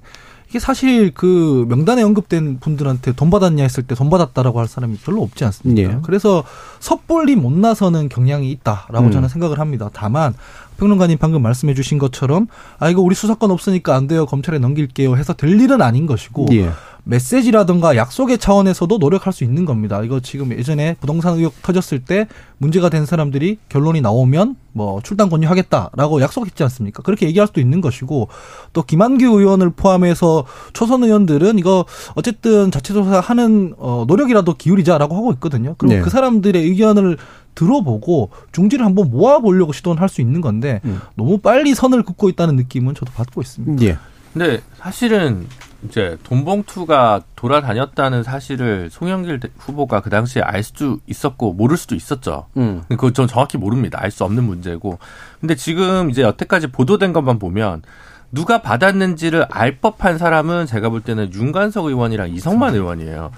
[0.49, 5.23] 이게 사실 그 명단에 언급된 분들한테 돈 받았냐 했을 때 돈 받았다라고 할 사람이 별로
[5.23, 5.93] 없지 않습니까?
[5.93, 5.99] 네.
[6.03, 6.43] 그래서
[6.79, 9.11] 섣불리 못 나서는 경향이 있다라고 음.
[9.11, 9.89] 저는 생각을 합니다.
[9.93, 10.35] 다만
[10.77, 12.47] 평론가님 방금 말씀해 주신 것처럼
[12.79, 16.71] 아 이거 우리 수사권 없으니까 안 돼요 검찰에 넘길게요 해서 될 일은 아닌 것이고 예.
[17.05, 20.01] 메시지라든가 약속의 차원에서도 노력할 수 있는 겁니다.
[20.03, 26.21] 이거 지금 예전에 부동산 의혹 터졌을 때 문제가 된 사람들이 결론이 나오면 뭐 출당 권유하겠다라고
[26.21, 27.03] 약속했지 않습니까?
[27.03, 28.29] 그렇게 얘기할 수도 있는 것이고
[28.71, 35.33] 또 김한규 의원을 포함해서 초선 의원들은 이거 어쨌든 자체 조사 하는 어 노력이라도 기울이자라고 하고
[35.33, 35.75] 있거든요.
[35.77, 36.01] 그리고 네.
[36.01, 37.17] 그 사람들의 의견을
[37.55, 40.99] 들어보고 중지를 한번 모아보려고 시도는 할 수 있는 건데 음.
[41.15, 43.83] 너무 빨리 선을 긋고 있다는 느낌은 저도 받고 있습니다.
[43.85, 43.97] 예.
[44.33, 45.47] 근데 사실은
[45.87, 52.45] 이제 돈봉투가 돌아다녔다는 사실을 송영길 후보가 그 당시에 알 수도 있었고 모를 수도 있었죠.
[52.57, 52.83] 음.
[52.89, 53.99] 그거 전 정확히 모릅니다.
[54.01, 54.97] 알 수 없는 문제고.
[55.41, 57.81] 근데 지금 이제 여태까지 보도된 것만 보면
[58.31, 63.31] 누가 받았는지를 알 법한 사람은 제가 볼 때는 윤관석 의원이랑 이성만 의원이에요.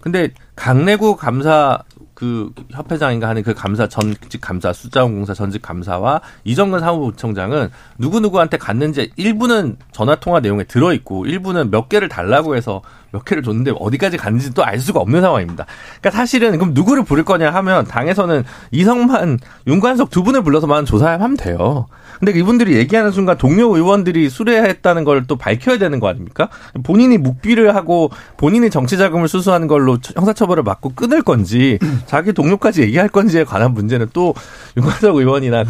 [0.00, 1.80] 근데 강내구 감사
[2.18, 9.12] 그 협회장인가 하는 그 감사 전직 감사 숫자원공사 전직 감사와 이정근 사무부총장은 누구 누구한테 갔는지
[9.14, 14.16] 일부는 전화 통화 내용에 들어 있고 일부는 몇 개를 달라고 해서 몇 개를 줬는데 어디까지
[14.16, 15.64] 갔는지 또 알 수가 없는 상황입니다.
[16.00, 21.86] 그러니까 사실은 그럼 누구를 부를 거냐 하면 당에서는 이성만 윤관석 두 분을 불러서만 조사하면 돼요.
[22.18, 26.48] 근데 이분들이 얘기하는 순간 동료 의원들이 수뢰했다는 걸 또 밝혀야 되는 거 아닙니까?
[26.84, 33.08] 본인이 묵비를 하고 본인이 정치 자금을 수수하는 걸로 형사처벌을 받고 끊을 건지 자기 동료까지 얘기할
[33.08, 34.34] 건지에 관한 문제는 또
[34.76, 35.64] 윤관석 의원이나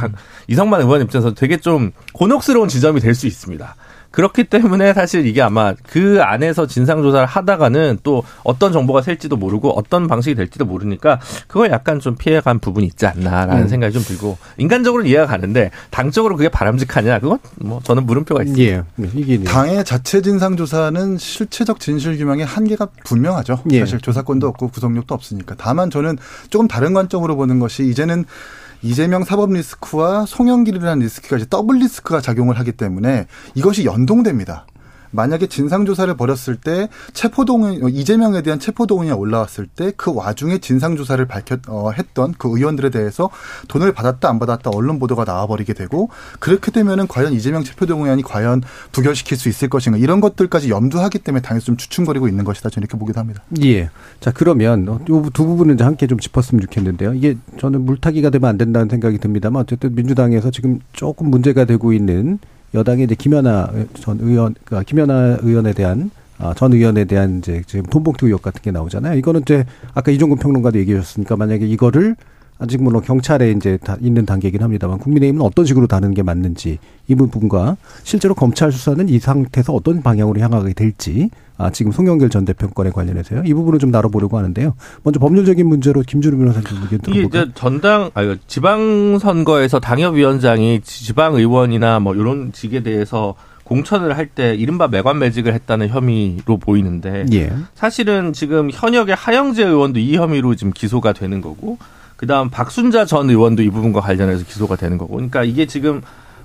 [0.49, 3.75] 이성만 의원 입장에서 되게 좀 곤혹스러운 지점이 될 수 있습니다.
[4.11, 9.71] 그렇기 때문에 사실 이게 아마 그 안에서 진상 조사를 하다가는 또 어떤 정보가 셀지도 모르고
[9.71, 13.69] 어떤 방식이 될지도 모르니까 그걸 약간 좀 피해간 부분이 있지 않나라는 음.
[13.69, 18.73] 생각이 좀 들고 인간적으로 이해가 가는데 당적으로 그게 바람직하냐 그건 뭐 저는 물음표가 있습니다.
[18.73, 18.83] 예.
[18.97, 23.63] 네, 이게 당의 자체 진상 조사는 실체적 진실 규명의 한계가 분명하죠.
[23.73, 23.81] 예.
[23.81, 25.55] 사실 조사권도 없고 구속력도 없으니까.
[25.59, 26.17] 다만 저는
[26.51, 28.25] 조금 다른 관점으로 보는 것이 이제는
[28.83, 34.67] 이재명 사법 리스크와 송영길이라는 리스크가 이제 더블 리스크가 작용을 하기 때문에 이것이 연동됩니다.
[35.11, 41.91] 만약에 진상조사를 벌였을 때 체포동의 이재명에 대한 체포동의가 올라왔을 때 그 와중에 진상조사를 밝혔 어,
[41.91, 43.31] 했던 그 의원들에 대해서
[43.69, 49.37] 돈을 받았다 안 받았다 언론 보도가 나와버리게 되고 그렇게 되면은 과연 이재명 체포동의안이 과연 부결시킬
[49.37, 53.21] 수 있을 것인가 이런 것들까지 염두하기 때문에 당에서 좀 추춤거리고 있는 것이다 저는 이렇게 보기도
[53.21, 53.43] 합니다.
[53.63, 53.91] 예.
[54.21, 57.15] 자 그러면 두 부분은 이제 함께 좀 짚었으면 좋겠는데요.
[57.15, 62.39] 이게 저는 물타기가 되면 안 된다는 생각이 듭니다만 어쨌든 민주당에서 지금 조금 문제가 되고 있는
[62.75, 67.85] 여당의 이제 김연아 전 의원, 그러니까 김연아 의원에 대한 아, 전 의원에 대한 이제 지금
[67.87, 69.19] 돈봉투 의혹 같은 게 나오잖아요.
[69.19, 72.15] 이거는 이제 아까 이종근 평론가도 얘기해 주셨으니까 만약에 이거를
[72.59, 77.15] 아직 물론 경찰에 이제 다 있는 단계이긴 합니다만 국민의힘은 어떤 식으로 다루는 게 맞는지 이
[77.15, 82.69] 부분과 실제로 검찰 수사는 이 상태에서 어떤 방향으로 향하게 될지 아 지금 송영길 전 대표
[82.69, 84.75] 건에 관련해서요 이 부분을 좀 다뤄보려고 하는데요.
[85.03, 87.21] 먼저 법률적인 문제로 김준우 변호사님 의견 들어볼까요?
[87.27, 94.29] 이게 이제 전당 아니 지방 선거에서 당협위원장이 지방 의원이나 뭐 이런 직에 대해서 공천을 할
[94.29, 97.53] 때 이른바 매관 매직을 했다는 혐의로 보이는데 예.
[97.75, 101.79] 사실은 지금 현역의 하영재 의원도 이 혐의로 지금 기소가 되는 거고
[102.19, 105.15] 그다음 박순자 전 의원도 이 부분과 관련해서 기소가 되는 거고.
[105.15, 106.03] 그러니까 이게 지금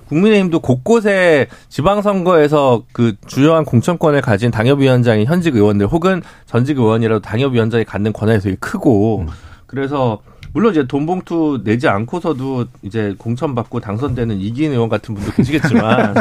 [0.08, 8.12] 국민의힘도 곳곳에 지방선거에서 그 주요한 공천권을 가진 당협위원장이 현직 의원들 혹은 전직 의원이라도 당협위원장이 갖는
[8.12, 9.26] 권한이 되게 크고 음.
[9.66, 10.20] 그래서
[10.52, 16.14] 물론 이제 돈 봉투 내지 않고서도 이제 공천 받고 당선되는 이기인 의원 같은 분도 계시겠지만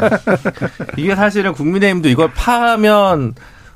[0.98, 3.36] 이게 사실은 국민의힘도 이걸 파면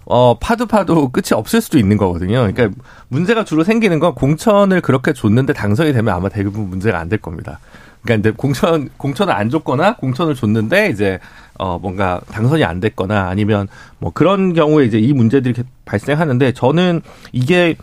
[0.09, 2.49] 어, 파도 파도 끝이 없을 수도 있는 거거든요.
[2.51, 2.69] 그러니까
[3.09, 7.59] 문제가 주로 생기는 건 공천을 그렇게 줬는데 당선이 되면 아마 대부분 문제가 안 될 겁니다.
[8.03, 11.19] 그러니까 이제 공천 공천을 안 줬거나 공천을 줬는데 이제
[11.59, 13.67] 어 뭔가 당선이 안 됐거나 아니면
[13.99, 17.01] 뭐 그런 경우에 이제 이 문제들이 발생하는데 저는
[17.33, 17.75] 이게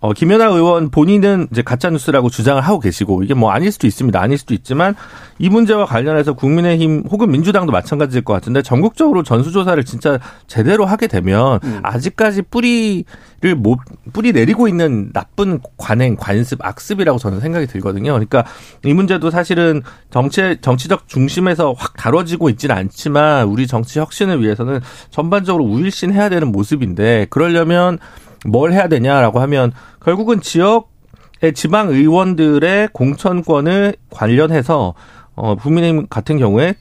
[0.00, 4.20] 어, 김연아 의원 본인은 이제 가짜뉴스라고 주장을 하고 계시고 이게 뭐 아닐 수도 있습니다.
[4.20, 4.94] 아닐 수도 있지만
[5.40, 11.58] 이 문제와 관련해서 국민의힘 혹은 민주당도 마찬가지일 것 같은데 전국적으로 전수조사를 진짜 제대로 하게 되면
[11.64, 11.80] 음.
[11.82, 13.80] 아직까지 뿌리를 못,
[14.12, 18.12] 뿌리 내리고 있는 나쁜 관행, 관습, 악습이라고 저는 생각이 들거든요.
[18.12, 18.44] 그러니까
[18.84, 24.80] 이 문제도 사실은 정치, 정치적 중심에서 확 다뤄지고 있지는 않지만 우리 정치 혁신을 위해서는
[25.10, 27.98] 전반적으로 우일신해야 되는 모습인데 그러려면
[28.46, 30.90] 뭘 해야 되냐라고 하면 결국은 지역
[31.40, 34.94] 의 지방 의원들의 공천권을 관련해서
[35.36, 36.74] 어 국민의힘 같은 경우에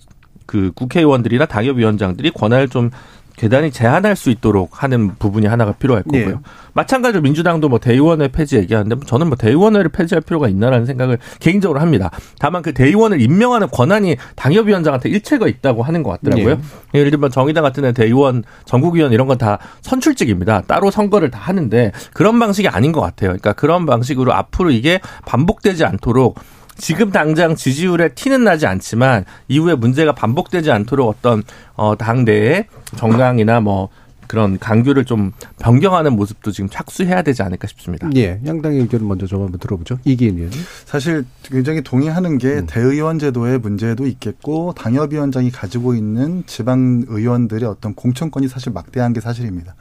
[0.47, 2.89] 그 국회의원들이나 당협위원장들이 권한을 좀
[3.37, 6.27] 계단이 제한할 수 있도록 하는 부분이 하나가 필요할 거고요.
[6.27, 6.35] 네.
[6.73, 12.11] 마찬가지로 민주당도 뭐 대의원회 폐지 얘기하는데 저는 뭐 대의원회를 폐지할 필요가 있나라는 생각을 개인적으로 합니다.
[12.39, 16.55] 다만 그 대의원을 임명하는 권한이 당협위원장한테 일체가 있다고 하는 것 같더라고요.
[16.55, 16.61] 네.
[16.95, 20.63] 예를 들면 정의당 같은 데 대의원, 전국위원 이런 건 다 선출직입니다.
[20.63, 23.29] 따로 선거를 다 하는데 그런 방식이 아닌 것 같아요.
[23.29, 26.39] 그러니까 그런 방식으로 앞으로 이게 반복되지 않도록
[26.77, 31.43] 지금 당장 지지율에 티는 나지 않지만 이후에 문제가 반복되지 않도록 어떤
[31.75, 33.89] 어 당내의 정당이나 뭐
[34.27, 38.09] 그런 강규를 좀 변경하는 모습도 지금 착수해야 되지 않을까 싶습니다.
[38.15, 39.99] 예, 양당의 의견을 먼저 좀 한번 들어보죠.
[40.03, 40.51] 이기인 의원.
[40.85, 42.67] 사실 굉장히 동의하는 게 음.
[42.67, 49.75] 대의원 제도의 문제도 있겠고 당협위원장이 가지고 있는 지방 의원들의 어떤 공천권이 사실 막대한 게 사실입니다.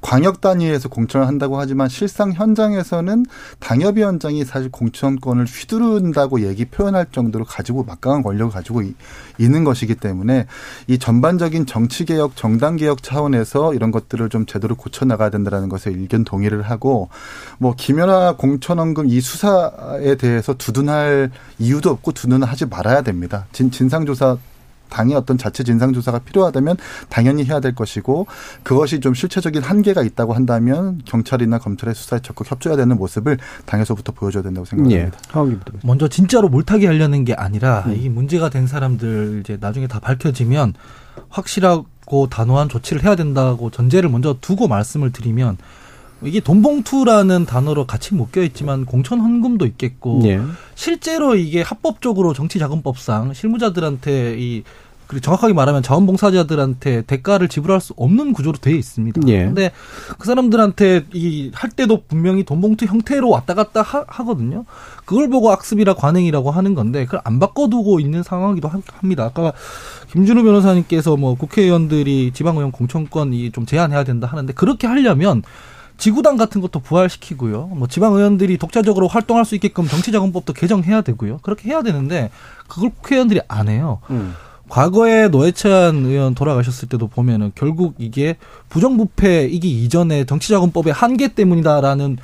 [0.00, 3.26] 광역 단위에서 공천을 한다고 하지만 실상 현장에서는
[3.60, 8.82] 당협위원장이 사실 공천권을 휘두른다고 얘기 표현할 정도로 가지고 막강한 권력을 가지고
[9.38, 10.46] 있는 것이기 때문에
[10.86, 15.90] 이 전반적인 정치 개혁, 정당 개혁 차원에서 이런 것들을 좀 제대로 고쳐 나가야 된다라는 것에
[15.90, 17.08] 의견 동의를 하고
[17.58, 23.46] 뭐 김연아 공천원금 이 수사에 대해서 두둔할 이유도 없고 두둔을 하지 말아야 됩니다.
[23.52, 24.36] 진 진상 조사
[24.88, 26.76] 당의 어떤 자체 진상 조사가 필요하다면
[27.08, 28.26] 당연히 해야 될 것이고
[28.62, 34.42] 그것이 좀 실체적인 한계가 있다고 한다면 경찰이나 검찰의 수사에 적극 협조해야 되는 모습을 당에서부터 보여줘야
[34.42, 35.06] 된다고 생각합니다.
[35.06, 35.10] 예.
[35.82, 37.96] 먼저 진짜로 몰타기 하려는 게 아니라 음.
[37.96, 40.74] 이 문제가 된 사람들 이제 나중에 다 밝혀지면
[41.28, 45.58] 확실하고 단호한 조치를 해야 된다고 전제를 먼저 두고 말씀을 드리면
[46.22, 50.40] 이게 돈봉투라는 단어로 같이 묶여 있지만 공천 헌금도 있겠고 예.
[50.74, 54.62] 실제로 이게 합법적으로 정치자금법상 실무자들한테 이
[55.06, 59.20] 그리고 정확하게 말하면 자원봉사자들한테 대가를 지불할 수 없는 구조로 되어 있습니다.
[59.28, 59.44] 예.
[59.44, 59.70] 근데
[60.18, 64.64] 그 사람들한테 이 할 때도 분명히 돈봉투 형태로 왔다 갔다 하, 하거든요.
[65.04, 69.24] 그걸 보고 악습이라 관행이라고 하는 건데 그걸 안 바꿔두고 있는 상황이기도 하- 합니다.
[69.26, 69.52] 아까
[70.10, 75.42] 김준우 변호사님께서 뭐 국회의원들이 지방의원 공천권이 좀 제한해야 된다 하는데 그렇게 하려면
[75.98, 77.68] 지구당 같은 것도 부활시키고요.
[77.74, 81.38] 뭐 지방 의원들이 독자적으로 활동할 수 있게끔 정치자금법도 개정해야 되고요.
[81.42, 82.30] 그렇게 해야 되는데
[82.68, 84.00] 그걸 국회의원들이 안 해요.
[84.68, 88.36] 과거에 노회찬 의원 돌아가셨을 때도 보면은 결국 이게
[88.68, 92.18] 부정부패이기 이전에 정치자금법의 한계 때문이다라는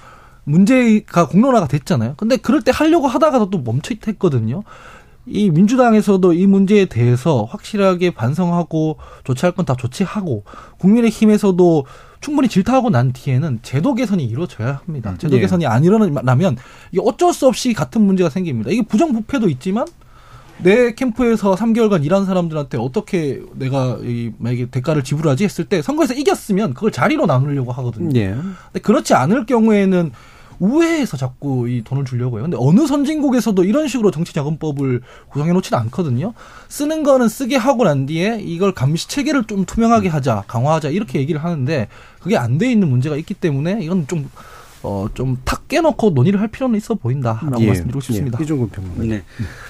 [0.44, 2.14] 문제가 공론화가 됐잖아요.
[2.16, 4.64] 근데 그럴 때 하려고 하다가도 또 멈칫했거든요.
[5.26, 10.42] 이 민주당에서도 이 문제에 대해서 확실하게 반성하고 조치할 건 다 조치하고
[10.78, 11.86] 국민의힘에서도
[12.22, 15.14] 충분히 질타하고 난 뒤에는 제도 개선이 이루어져야 합니다.
[15.18, 15.40] 제도 예.
[15.40, 16.56] 개선이 안 일어나면
[16.90, 18.70] 이게 어쩔 수 없이 같은 문제가 생깁니다.
[18.70, 19.86] 이게 부정부패도 있지만
[20.58, 26.72] 내 캠프에서 3개월간 일한 사람들한테 어떻게 내가 이 만약에 대가를 지불하지 했을 때 선거에서 이겼으면
[26.74, 28.18] 그걸 자리로 나누려고 하거든요.
[28.18, 28.28] 예.
[28.28, 30.12] 근데 그렇지 않을 경우에는
[30.60, 32.44] 우회해서 자꾸 이 돈을 주려고 해요.
[32.44, 36.34] 근데 어느 선진국에서도 이런 식으로 정치자금법을 구성해 놓지는 않거든요.
[36.68, 41.42] 쓰는 거는 쓰게 하고 난 뒤에 이걸 감시 체계를 좀 투명하게 하자, 강화하자 이렇게 얘기를
[41.42, 41.88] 하는데
[42.22, 44.28] 그게 안 돼 있는 문제가 있기 때문에 이건 좀
[44.84, 47.66] 어, 좀 탁 깨놓고 논의를 할 필요는 있어 보인다라고 예.
[47.68, 48.38] 말씀드리고 싶습니다.
[48.40, 48.44] 예.
[48.44, 49.04] 이종근 평론가.
[49.04, 49.22] 네.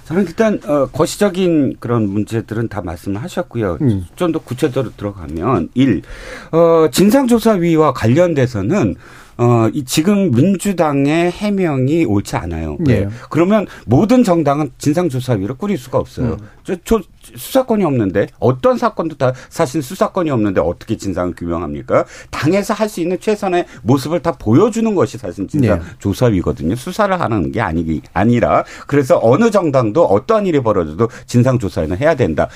[0.05, 3.79] 저는 일단 어, 거시적인 그런 문제들은 다 말씀을 하셨고요.
[3.83, 4.07] 음.
[4.17, 6.03] 좀더 구체적으로 들어가면 일
[6.51, 8.97] 어, 진상조사위와 관련돼서는
[9.39, 12.77] 어, 이 지금 민주당의 해명이 옳지 않아요.
[12.89, 13.01] 예.
[13.01, 13.09] 네.
[13.31, 16.37] 그러면 모든 정당은 진상조사위를 꾸릴 수가 없어요.
[16.65, 17.01] 저, 저
[17.37, 22.05] 수사권이 없는데 어떤 사건도 다 사실 수사권이 없는데 어떻게 진상을 규명합니까?
[22.31, 25.85] 당에서 할 수 있는 최선의 모습을 다 보여주는 것이 사실 진상 네.
[25.99, 26.77] 조사위거든요.
[26.77, 32.49] 수사를 하는 게 아니 아니라 그래서 어느 정당도 어떠한 일이 벌어져도 진상 조사는 해야 된다.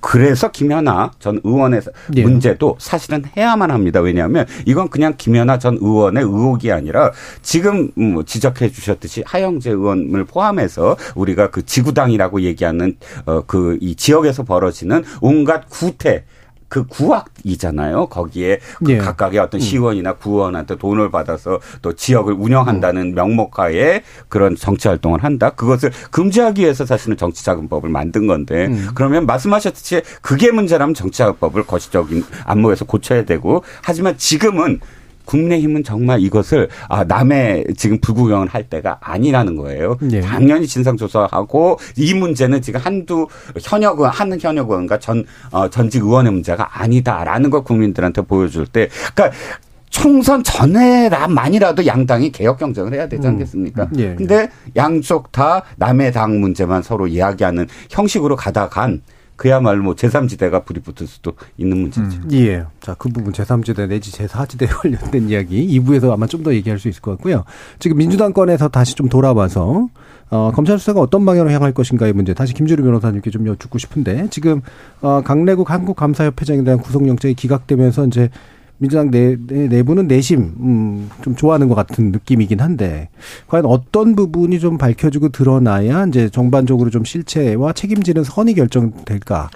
[0.00, 1.82] 그래서 김연아 전 의원의
[2.16, 2.22] 예.
[2.22, 4.00] 문제도 사실은 해야만 합니다.
[4.00, 10.96] 왜냐하면 이건 그냥 김연아 전 의원의 의혹이 아니라 지금 뭐 지적해 주셨듯이 하영재 의원을 포함해서
[11.14, 16.24] 우리가 그 지구당이라고 얘기하는 어그이 지역 에서 벌어지는 온갖 구태
[16.72, 18.06] 그 구악이잖아요.
[18.06, 18.96] 거기에 그 예.
[18.96, 25.50] 각각의 어떤 시의원이나 구의원한테 돈을 받아서 또 지역을 운영한다는 명목하에 그런 정치 활동을 한다.
[25.50, 33.26] 그것을 금지하기 위해서 사실은 정치자금법을 만든 건데 그러면 말씀하셨듯이 그게 문제라면 정치자금법을 거시적인 안목에서 고쳐야
[33.26, 34.80] 되고 하지만 지금은
[35.32, 39.96] 국민의힘은 정말 이것을 아 남의 지금 불구경을 할 때가 아니라는 거예요.
[40.12, 40.20] 예.
[40.20, 43.26] 당연히 진상조사하고 이 문제는 지금 한두
[43.60, 48.88] 현역 의원 한 현역 의원과 전 어, 전직 의원의 문제가 아니다라는 걸 국민들한테 보여줄 때,
[49.14, 49.36] 그러니까.
[49.92, 53.90] 총선 전에만이라도 양당이 개혁 경쟁을 해야 되지 않겠습니까?
[53.92, 53.98] 음.
[53.98, 54.14] 예.
[54.14, 59.02] 근데 양쪽 다 남의 당 문제만 서로 이야기하는 형식으로 가다간
[59.42, 62.20] 그야말로 뭐 제3지대가 불이 붙을 수도 있는 문제죠.
[62.30, 62.64] 예.
[62.78, 67.02] 자, 그 부분 제3지대 내지 제4지대 관련된 이야기 2부에서 아마 좀 더 얘기할 수 있을
[67.02, 67.42] 것 같고요.
[67.80, 69.88] 지금 민주당권에서 다시 좀 돌아와서
[70.30, 74.60] 어, 검찰 수사가 어떤 방향으로 향할 것인가의 문제 다시 김주루 변호사님께 좀 여쭙고 싶은데 지금
[75.00, 78.30] 어, 강래국 한국감사협회장에 대한 구속영장이 기각되면서 이제
[78.82, 83.10] 민주당 내, 내, 내 부는 내심, 음, 좀 좋아하는 것 같은 느낌이긴 한데,
[83.46, 89.50] 과연 어떤 부분이 좀 밝혀지고 드러나야 이제 정반적으로 좀 실체와 책임지는 선이 결정될까?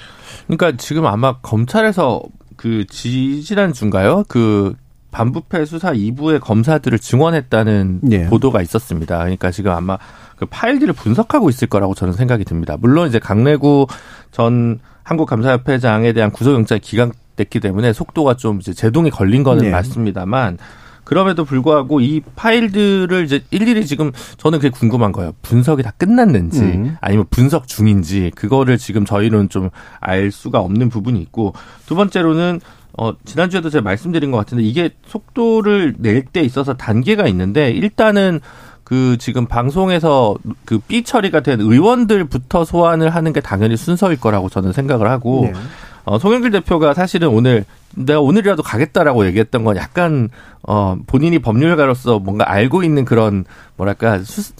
[0.46, 2.22] 그러니까 지금 아마 검찰에서
[2.54, 4.22] 그 지지난 주인가요?
[4.28, 4.74] 그
[5.10, 8.26] 반부패 수사 2부의 검사들을 증원했다는 예.
[8.26, 9.18] 보도가 있었습니다.
[9.18, 9.98] 그러니까 지금 아마
[10.36, 12.76] 그 파일들을 분석하고 있을 거라고 저는 생각이 듭니다.
[12.78, 13.88] 물론 이제 강래구
[14.30, 19.70] 전 한국감사협회장에 대한 구속영장이 기각 됐기 때문에 속도가 좀 이제 제동이 걸린 거는 네.
[19.70, 20.58] 맞습니다만
[21.04, 25.32] 그럼에도 불구하고 이 파일들을 이제 일일이 지금 저는 그게 궁금한 거예요.
[25.42, 26.96] 분석이 다 끝났는지 음.
[27.00, 29.70] 아니면 분석 중인지 그거를 지금 저희는 좀
[30.00, 31.52] 알 수가 없는 부분이 있고
[31.86, 32.60] 두 번째로는
[32.98, 38.40] 어 지난주에도 제가 말씀드린 것 같은데 이게 속도를 낼 때 있어서 단계가 있는데 일단은
[38.82, 44.72] 그 지금 방송에서 그 삐 처리가 된 의원들부터 소환을 하는 게 당연히 순서일 거라고 저는
[44.72, 45.60] 생각을 하고 네.
[46.06, 47.64] 어, 송영길 대표가 사실은 오늘
[47.96, 50.28] 내가 오늘이라도 가겠다라고 얘기했던 건 약간
[50.62, 53.44] 어, 본인이 법률가로서 뭔가 알고 있는 그런
[53.76, 54.52] 뭐랄까 수,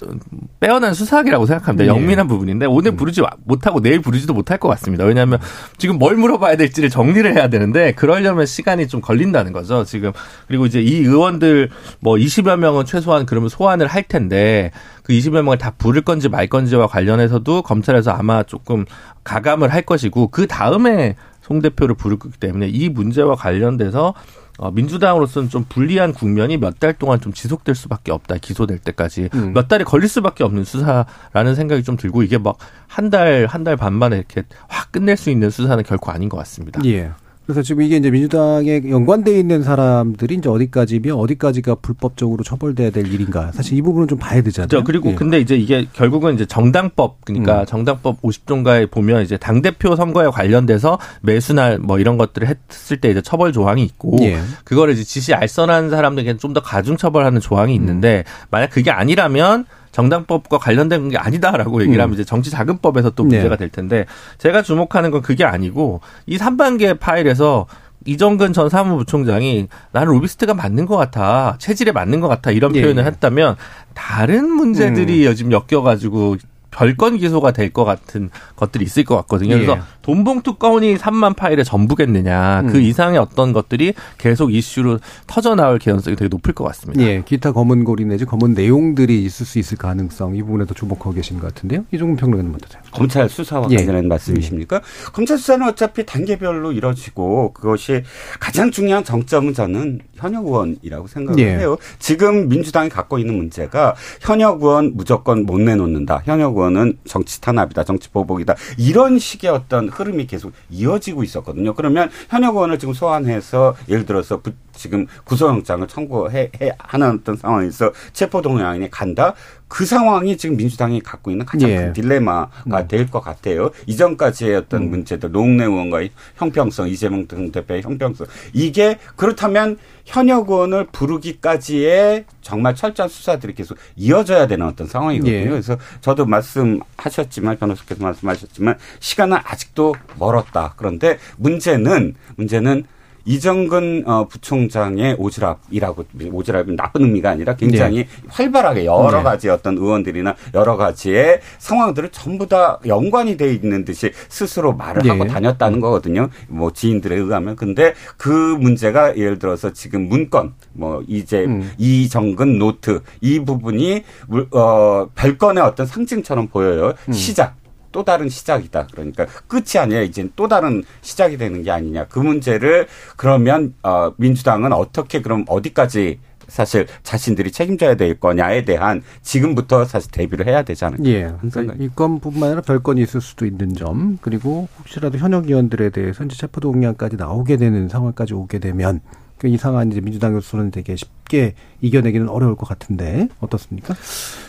[0.58, 1.84] 빼어난 수사학이라고 생각합니다.
[1.84, 1.88] 네.
[1.88, 5.04] 영민한 부분인데 오늘 부르지 못하고 내일 부르지도 못할 것 같습니다.
[5.04, 5.38] 왜냐하면
[5.78, 9.84] 지금 뭘 물어봐야 될지를 정리를 해야 되는데 그러려면 시간이 좀 걸린다는 거죠.
[9.84, 10.12] 지금
[10.48, 14.70] 그리고 이제 이 의원들 뭐 20여 명은 최소한 그러면 소환을 할 텐데
[15.02, 18.84] 그 20여 명을 다 부를 건지 말 건지와 관련해서도 검찰에서 아마 조금
[19.24, 24.14] 가감을 할 것이고 그 다음에 송 대표를 부를 거기 때문에 이 문제와 관련돼서
[24.58, 28.36] 어, 민주당으로서는 좀 불리한 국면이 몇 달 동안 좀 지속될 수밖에 없다.
[28.38, 29.52] 기소될 때까지 음.
[29.52, 32.56] 몇 달이 걸릴 수밖에 없는 수사라는 생각이 좀 들고 이게 막
[32.88, 36.36] 한 달 한 달 반 만에 이렇게 확 끝낼 수 있는 수사는 결코 아닌 것
[36.38, 36.80] 같습니다.
[36.86, 37.10] 예.
[37.46, 43.52] 그래서 지금 이게 이제 민주당에 연관돼 있는 사람들이 이제 어디까지면 어디까지가 불법적으로 처벌돼야 될 일인가.
[43.52, 44.66] 사실 이 부분은 좀 봐야 되잖아요.
[44.68, 45.14] 저 그리고 예.
[45.14, 47.66] 근데 이제 이게 결국은 이제 정당법 그러니까 음.
[47.66, 53.22] 정당법 50조인가에 보면 이제 당 대표 선거에 관련돼서 매수날 뭐 이런 것들을 했을 때 이제
[53.22, 54.38] 처벌 조항이 있고 예.
[54.64, 61.08] 그거를 이제 지시 알선한 사람들에게 좀더 가중 처벌하는 조항이 있는데 만약 그게 아니라면 정당법과 관련된
[61.08, 62.02] 게 아니다라고 얘기를 음.
[62.02, 63.36] 하면 이제 정치자금법에서 또 네.
[63.36, 64.04] 문제가 될 텐데
[64.36, 67.66] 제가 주목하는 건 그게 아니고 이 3반계 파일에서
[68.04, 72.82] 이정근 전 사무부총장이 나는 로비스트가 맞는 것 같아 체질에 맞는 것 같아 이런 예.
[72.82, 73.56] 표현을 했다면
[73.94, 76.36] 다른 문제들이 요즘 엮여가지고
[76.76, 79.54] 별건 기소가 될 것 같은 것들이 있을 것 같거든요.
[79.54, 79.80] 그래서 예.
[80.02, 82.62] 돈봉투 건이 3만 파일의 전부겠느냐.
[82.68, 82.82] 그 음.
[82.82, 87.02] 이상의 어떤 것들이 계속 이슈로 터져 나올 개연성이 되게 높을 것 같습니다.
[87.02, 91.38] 예, 기타 검은 고리 내지 검은 내용들이 있을 수 있을 가능성 이 부분에도 주목하고 계신
[91.40, 91.84] 것 같은데요.
[91.92, 92.82] 이종훈 평론가님 어떠세요?
[92.92, 93.76] 검찰 수사와 예.
[93.76, 94.80] 관련한 말씀이십니까?
[95.12, 98.02] 검찰 수사는 어차피 단계별로 이뤄지고 그것이
[98.38, 101.58] 가장 중요한 정점은 저는 현역 의원이라고 생각을 예.
[101.58, 101.76] 해요.
[101.98, 106.22] 지금 민주당이 갖고 있는 문제가 현역 의원 무조건 못 내놓는다.
[106.24, 107.84] 현역 의원 은 정치 탄압이다.
[107.84, 108.54] 정치 보복이다.
[108.78, 111.74] 이런 식의 어떤 흐름이 계속 이어지고 있었거든요.
[111.74, 117.92] 그러면 현역 의원을 지금 소환해서 예를 들어서 부- 지금 구속영장을 청구해 해- 하는 어떤 상황에서
[118.12, 119.34] 체포동의안이 간다.
[119.68, 121.76] 그 상황이 지금 민주당이 갖고 있는 가장 예.
[121.76, 123.70] 큰 딜레마가 될것 같아요.
[123.86, 128.28] 이전까지의 어떤 문제들, 노웅래 의원과의 형평성, 이재명 등 대표의 형평성.
[128.52, 135.34] 이게 그렇다면 현역 의원을 부르기까지의 정말 철저한 수사들이 계속 이어져야 되는 어떤 상황이거든요.
[135.34, 135.44] 예.
[135.48, 140.74] 그래서 저도 말씀하셨지만, 변호사께서 말씀하셨지만, 시간은 아직도 멀었다.
[140.76, 142.84] 그런데 문제는, 문제는
[143.26, 149.22] 이정근 어, 부총장의 오지랖이라고 오지랖은 나쁜 의미가 아니라 굉장히 활발하게 여러 네.
[149.22, 155.10] 가지 어떤 의원들이나 여러 가지의 상황들을 전부 다 연관이 돼 있는 듯이 스스로 말을 네.
[155.10, 156.28] 하고 다녔다는 거거든요.
[156.48, 161.72] 뭐 지인들에 의하면 근데 그 문제가 예를 들어서 지금 문건 뭐 이제 음.
[161.78, 166.94] 이정근 노트 이 부분이 물- 어 별건의 어떤 상징처럼 보여요.
[167.08, 167.12] 음.
[167.12, 167.56] 시작.
[167.96, 168.88] 또 다른 시작이다.
[168.92, 172.08] 그러니까 끝이 아니라 이제 또 다른 시작이 되는 게 아니냐.
[172.08, 179.86] 그 문제를 그러면 어 민주당은 어떻게 그럼 어디까지 사실 자신들이 책임져야 될 거냐에 대한 지금부터
[179.86, 181.04] 사실 대비를 해야 되지 않을까.
[181.06, 181.22] 예.
[181.22, 181.84] 그러니까 생각이.
[181.84, 187.16] 이 건뿐만 아니라 별건이 있을 수도 있는 점, 그리고 혹시라도 현역 의원들에 대해서 이제 체포동의안까지
[187.16, 189.00] 나오게 되는 상황까지 오게 되면
[189.38, 193.94] 그 이상한 이제 민주당으로서는 되게 쉽게 이겨내기는 어려울 것 같은데 어떻습니까?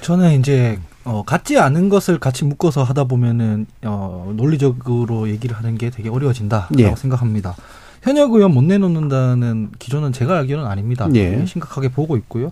[0.01, 0.77] 저는 이제
[1.08, 6.80] 어, 같지 않은 것을 같이 묶어서 하다 보면은 어, 논리적으로 얘기를 하는 게 되게 어려워진다라고
[6.80, 6.93] 예.
[6.96, 7.56] 생각합니다.
[8.02, 11.08] 현역 의원 못 내놓는다는 기조는 제가 알기로는 아닙니다.
[11.15, 11.46] 예.
[11.46, 12.52] 심각하게 보고 있고요.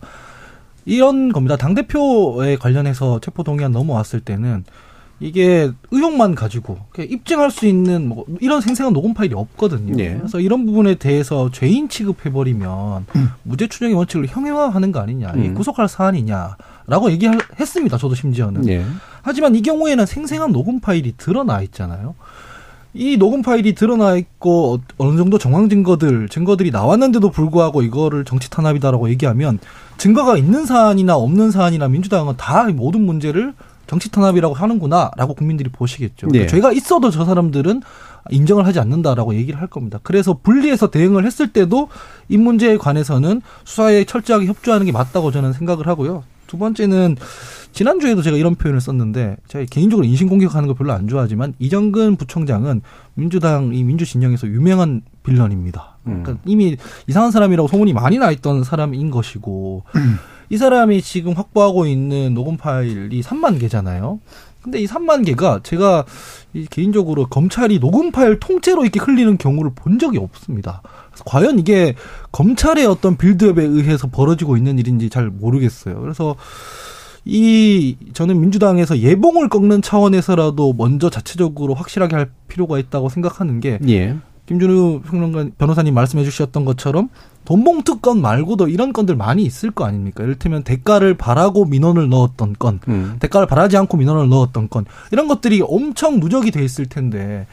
[0.85, 1.57] 이런 겁니다.
[1.57, 4.63] 당 대표에 관련해서 체포 동의안 넘어왔을 때는
[5.19, 10.01] 이게 의혹만 가지고 입증할 수 있는 뭐 이런 생생한 녹음 파일이 없거든요.
[10.01, 10.15] 예.
[10.15, 13.05] 그래서 이런 부분에 대해서 죄인 취급해 버리면
[13.43, 15.53] 무죄 추정의 원칙을 형해화하는 거 아니냐, 음.
[15.55, 16.55] 구속할 사안이냐
[16.87, 17.97] 라고 얘기했습니다.
[17.97, 18.67] 저도 심지어는.
[18.69, 18.85] 예.
[19.21, 22.15] 하지만 이 경우에는 생생한 녹음 파일이 드러나 있잖아요.
[22.93, 28.49] 이 녹음 파일이 드러나 있고 어- 어느 정도 정황 증거들 증거들이 나왔는데도 불구하고 이거를 정치
[28.49, 29.59] 탄압이다라고 얘기하면
[29.97, 33.53] 증거가 있는 사안이나 없는 사안이나 민주당은 다이 모든 문제를
[33.87, 36.27] 정치 탄압이라고 하는구나라고 국민들이 보시겠죠.
[36.29, 36.47] 네.
[36.47, 37.81] 죄가 있어도 저 사람들은
[38.31, 39.99] 인정을 하지 않는다라고 얘기를 할 겁니다.
[40.01, 41.89] 그래서 분리해서 대응을 했을 때도
[42.29, 46.23] 이 문제에 관해서는 수사에 철저하게 협조하는 게 맞다고 저는 생각을 하고요.
[46.47, 47.15] 두 번째는
[47.71, 52.81] 지난주에도 제가 이런 표현을 썼는데 제가 개인적으로 인신 공격하는 거 별로 안 좋아하지만 이정근 부총장은
[53.15, 55.97] 민주당 이 민주 진영에서 유명한 빌런입니다.
[56.03, 56.77] 그러니까 이미
[57.07, 59.83] 이상한 사람이라고 소문이 많이 나 있던 사람인 것이고
[60.49, 64.19] 이 사람이 지금 확보하고 있는 녹음 파일이 3만 개잖아요.
[64.65, 66.05] 근데 이 3만 개가 제가
[66.53, 70.81] 이 개인적으로 검찰이 녹음 파일 통째로 이렇게 흘리는 경우를 본 적이 없습니다.
[71.23, 71.93] 과연 이게
[72.31, 76.01] 검찰의 어떤 빌드업에 의해서 벌어지고 있는 일인지 잘 모르겠어요.
[76.01, 76.35] 그래서
[77.25, 84.17] 이 저는 민주당에서 예봉을 꺾는 차원에서라도 먼저 자체적으로 확실하게 할 필요가 있다고 생각하는 게 예.
[84.47, 87.09] 김준우 평론가 변호사님 말씀해 주셨던 것처럼
[87.45, 90.23] 돈봉투 건 말고도 이런 건들 많이 있을 거 아닙니까?
[90.23, 93.15] 이를테면 대가를 바라고 민원을 넣었던 건, 음.
[93.19, 97.47] 대가를 바라지 않고 민원을 넣었던 건, 이런 것들이 엄청 누적이 돼 있을 텐데,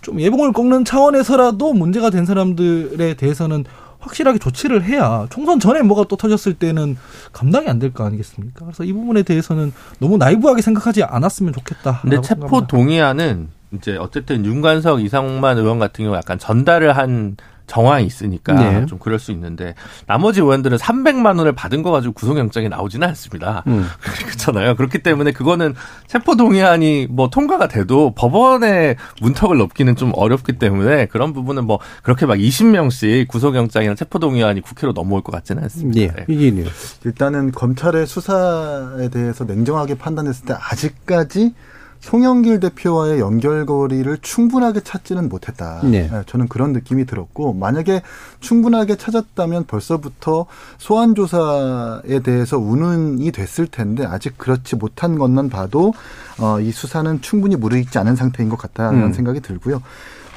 [0.00, 3.64] 좀 예봉을 꺾는 차원에서라도 문제가 된 사람들에 대해서는
[4.00, 6.96] 확실하게 조치를 해야 총선 전에 뭐가 또 터졌을 때는
[7.32, 8.64] 감당이 안 될 거 아니겠습니까?
[8.64, 12.00] 그래서 이 부분에 대해서는 너무 나이브하게 생각하지 않았으면 좋겠다.
[12.02, 18.52] 근데 체포 동의안은 이제 어쨌든 윤관석 이상만 의원 같은 경우 약간 전달을 한 정황이 있으니까
[18.54, 18.86] 네.
[18.86, 19.74] 좀 그럴 수 있는데
[20.06, 23.62] 나머지 의원들은 300만 원을 받은 거 가지고 구속영장이 나오지는 않습니다.
[23.66, 23.86] 음.
[24.00, 24.76] 그렇잖아요.
[24.76, 25.74] 그렇기 때문에 그거는
[26.06, 32.36] 체포동의안이 뭐 통과가 돼도 법원의 문턱을 넘기는 좀 어렵기 때문에 그런 부분은 뭐 그렇게 막
[32.36, 36.00] 20명씩 구속영장이나 체포동의안이 국회로 넘어올 것 같지는 않습니다.
[36.00, 36.08] 예.
[36.08, 36.24] 네.
[36.28, 36.66] 이기님.
[37.04, 41.54] 일단은 검찰의 수사에 대해서 냉정하게 판단했을 때 아직까지
[42.02, 45.80] 송영길 대표와의 연결고리를 충분하게 찾지는 못했다.
[45.84, 46.08] 네.
[46.10, 48.02] 네, 저는 그런 느낌이 들었고 만약에
[48.40, 50.46] 충분하게 찾았다면 벌써부터
[50.78, 55.94] 소환 조사에 대해서 운운이 됐을 텐데 아직 그렇지 못한 것만 봐도
[56.38, 59.12] 어, 이 수사는 충분히 무르익지 않은 상태인 것 같다는 음.
[59.12, 59.80] 생각이 들고요.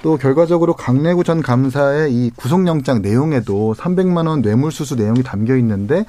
[0.03, 6.05] 또 결과적으로 강내구 전 감사의 이 구속영장 내용에도 300만 원 뇌물수수 내용이 담겨 있는데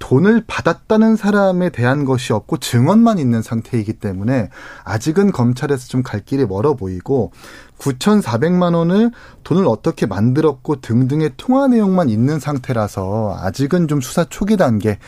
[0.00, 4.48] 돈을 받았다는 사람에 대한 것이 없고 증언만 있는 상태이기 때문에
[4.82, 7.30] 아직은 검찰에서 좀 갈 길이 멀어 보이고
[7.80, 9.10] 9,400만 원을
[9.42, 14.98] 돈을 어떻게 만들었고 등등의 통화 내용만 있는 상태라서 아직은 좀 수사 초기 단계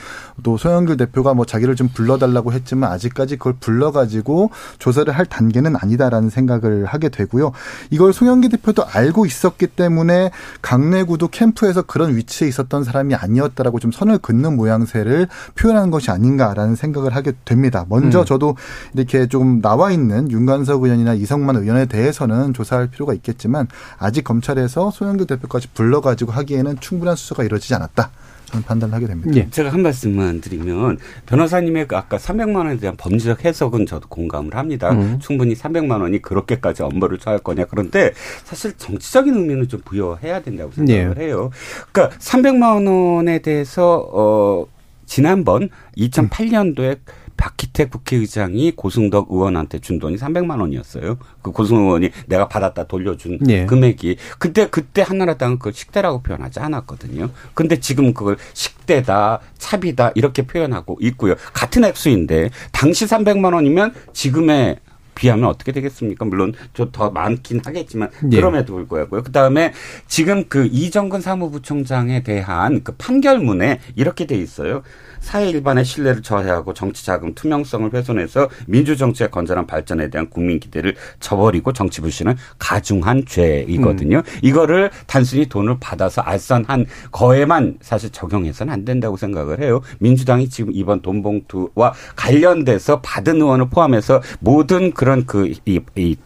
[0.43, 6.31] 또 소영길 대표가 뭐 자기를 좀 불러달라고 했지만 아직까지 그걸 불러가지고 조사를 할 단계는 아니다라는
[6.31, 7.53] 생각을 하게 되고요.
[7.91, 10.31] 이걸 송영길 대표도 알고 있었기 때문에
[10.63, 17.15] 강내구도 캠프에서 그런 위치에 있었던 사람이 아니었다라고 좀 선을 긋는 모양새를 표현한 것이 아닌가라는 생각을
[17.15, 17.85] 하게 됩니다.
[17.89, 18.25] 먼저 음.
[18.25, 18.57] 저도
[18.95, 23.67] 이렇게 좀 나와 있는 윤관석 의원이나 이성만 의원에 대해서는 조사할 필요가 있겠지만
[23.99, 28.11] 아직 검찰에서 소영길 대표까지 불러가지고 하기에는 충분한 수사가 이루어지지 않았다.
[28.47, 29.31] 저는 판단을 하게 됩니다.
[29.35, 29.49] 예.
[29.49, 34.91] 제가 한 말씀만 드리면 변호사님의 그 아까 300만 원에 대한 범죄적 해석은 저도 공감을 합니다.
[34.93, 35.19] 음.
[35.21, 37.65] 충분히 300만 원이 그렇게까지 엄벌을 처할 거냐.
[37.65, 38.13] 그런데
[38.45, 41.25] 사실 정치적인 의미는 좀 부여해야 된다고 생각을 예.
[41.25, 41.51] 해요.
[41.91, 44.67] 그러니까 300만 원에 대해서 어
[45.07, 46.99] 지난번 2008년도에
[47.43, 51.19] 박희택 국회의장이 고승덕 의원한테 준 돈이 300만 원이었어요.
[51.43, 53.67] 그 고승덕 의원이 내가 받았다 돌려준 예.
[53.67, 54.17] 금액이.
[54.39, 57.31] 근데 그때 한나라당은 그걸 식대라고 표현하지 않았거든요.
[57.55, 61.35] 근데 지금 그걸 식대다, 차비다 이렇게 표현하고 있고요.
[61.53, 64.77] 같은 액수인데 당시 300만 원이면 지금의
[65.15, 66.25] 비하면 어떻게 되겠습니까?
[66.25, 68.37] 물론 좀 더 많긴 하겠지만 예.
[68.37, 69.23] 그럼에도 불구하고요.
[69.23, 69.73] 그 다음에
[70.07, 74.83] 지금 그 이정근 사무부총장에 대한 그 판결문에 이렇게 돼 있어요.
[75.23, 80.95] 사회 일반의 신뢰를 저해하고 정치 자금 투명성을 훼손해서 민주 정치의 건전한 발전에 대한 국민 기대를
[81.21, 84.23] 저버리고 정치 불신은 가중한 죄이거든요.
[84.43, 89.81] 이거를 단순히 돈을 받아서 알선한 거에만 사실 적용해서는 안 된다고 생각을 해요.
[90.01, 96.17] 민주당이 지금 이번 돈 봉투와 관련돼서 받은 의원을 포함해서 모든 그런 그이이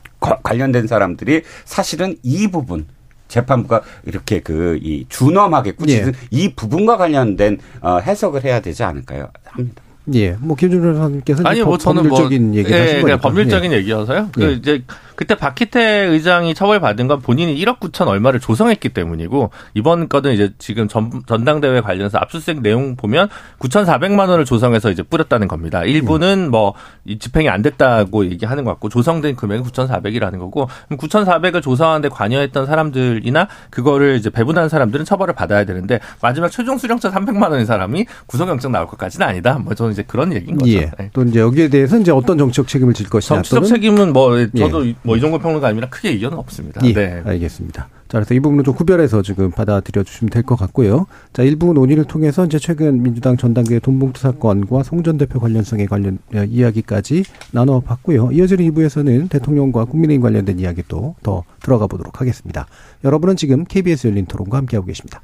[0.43, 2.87] 관련된 사람들이 사실은 이 부분
[3.29, 9.29] 재판부가 이렇게 그 이 준엄하게 꾸짖은 이 부분과 관련된 어 해석을 해야 되지 않을까요?
[9.45, 9.83] 합니다.
[10.15, 10.37] 예.
[10.39, 13.21] 뭐 김준 변호사님께서 아니 뭐 저는 법률적인 뭐 얘기를 예, 하신 거니까.
[13.21, 14.29] 법률적인 얘기여서요.
[14.33, 14.53] 그 예.
[14.53, 14.83] 이제
[15.17, 20.89] 그때 박희태 의장이 처벌받은 건 본인이 1억 9천 얼마를 조성했기 때문이고 이번 거는 이제 지금
[20.89, 25.83] 전, 전당대회 관련해서 압수수색 내용 보면 9,400만 원을 조성해서 이제 뿌렸다는 겁니다.
[25.85, 26.75] 일부는 뭐
[27.07, 33.49] 이 집행이 안 됐다고 얘기하는 것 같고 조성된 금액은 9,400이라는 거고 9,400을 조성하는데 관여했던 사람들이나
[33.71, 38.87] 그거를 이제 배분한 사람들은 처벌을 받아야 되는데 마지막 최종 수령자 300만 원의 사람이 구속영장 나올
[38.89, 39.59] 것까지는 아니다.
[39.59, 40.73] 뭐 저는 이제 그런 얘기인 거죠.
[40.73, 40.91] 예.
[40.99, 41.11] 네.
[41.13, 45.17] 또 이제 여기에 대해서 이제 어떤 정치적 책임을 질 것이냐 정치적 책임은 뭐 저도 뭐
[45.17, 46.81] 이종걸 평론가님이랑 크게 이견은 없습니다.
[46.85, 47.23] 예, 네.
[47.25, 47.89] 알겠습니다.
[48.09, 51.07] 자, 그래서 이 부분은 좀 구별해서 지금 받아들여 주시면 될 것 같고요.
[51.33, 56.45] 자, 일부 논의를 통해서 이제 최근 민주당 전당대회 돈봉투 사건과 송전 대표 관련성에 관련 어,
[56.45, 58.31] 이야기까지 나눠 봤고요.
[58.33, 62.67] 이어지는 2부에서는 대통령과 국민의힘 관련된 이야기 또 더 들어가 보도록 하겠습니다.
[63.05, 65.21] 여러분은 지금 KBS 열린 토론과 함께하고 계십니다.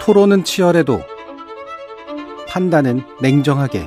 [0.00, 1.00] 토론은 치열해도
[2.48, 3.86] 판단은 냉정하게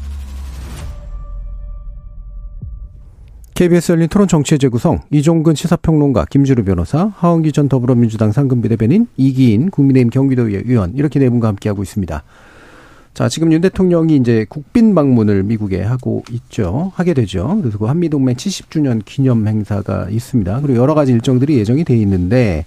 [3.61, 10.09] KBS 열린 토론 정치의 재구성 이종근 시사평론가 김주루 변호사 하원기 전 더불어민주당 상근비대변인 이기인 국민의힘
[10.09, 12.23] 경기도의회 의원 이렇게 네 분과 함께하고 있습니다.
[13.13, 16.91] 자, 지금 윤 대통령이 이제 국빈 방문을 미국에 하고 있죠.
[16.95, 17.55] 하게 되죠.
[17.61, 20.61] 그래서 그 한미 동맹 70주년 기념 행사가 있습니다.
[20.61, 22.65] 그리고 여러 가지 일정들이 예정이 돼 있는데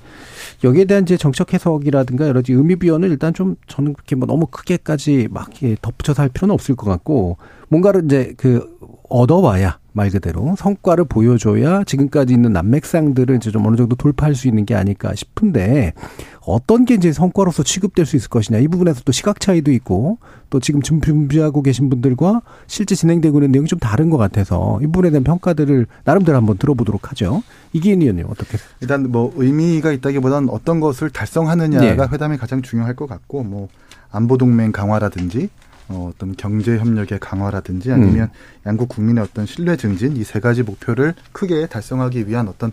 [0.62, 4.46] 여기에 대한 이제 정책 해석이라든가 여러 가지 의미 비원을 일단 좀 저는 그렇게 뭐 너무
[4.46, 5.50] 크게까지 막
[5.82, 7.38] 덧붙여서 할 필요는 없을 것 같고
[7.68, 8.76] 뭔가를 이제 그
[9.08, 14.66] 얻어와야 말 그대로 성과를 보여줘야 지금까지 있는 난맥상들을 이제 좀 어느 정도 돌파할 수 있는
[14.66, 15.92] 게 아닐까 싶은데
[16.40, 20.18] 어떤 게 이제 성과로서 취급될 수 있을 것이냐 이 부분에서 또 시각 차이도 있고
[20.50, 25.10] 또 지금 준비하고 계신 분들과 실제 진행되고 있는 내용이 좀 다른 것 같아서 이 부분에
[25.10, 27.44] 대한 평가들을 나름대로 한번 들어보도록 하죠.
[27.72, 28.58] 이기인 의원님 어떻게?
[28.80, 32.12] 일단 뭐 의미가 있다기보다는 어떤 것을 달성하느냐가 네.
[32.12, 33.68] 회담이 가장 중요할 것 같고 뭐
[34.10, 35.50] 안보 동맹 강화라든지
[35.88, 38.30] 어, 어떤 경제 협력의 강화라든지 아니면
[38.66, 42.72] 양국 국민의 어떤 신뢰 증진 이 세 가지 목표를 크게 달성하기 위한 어떤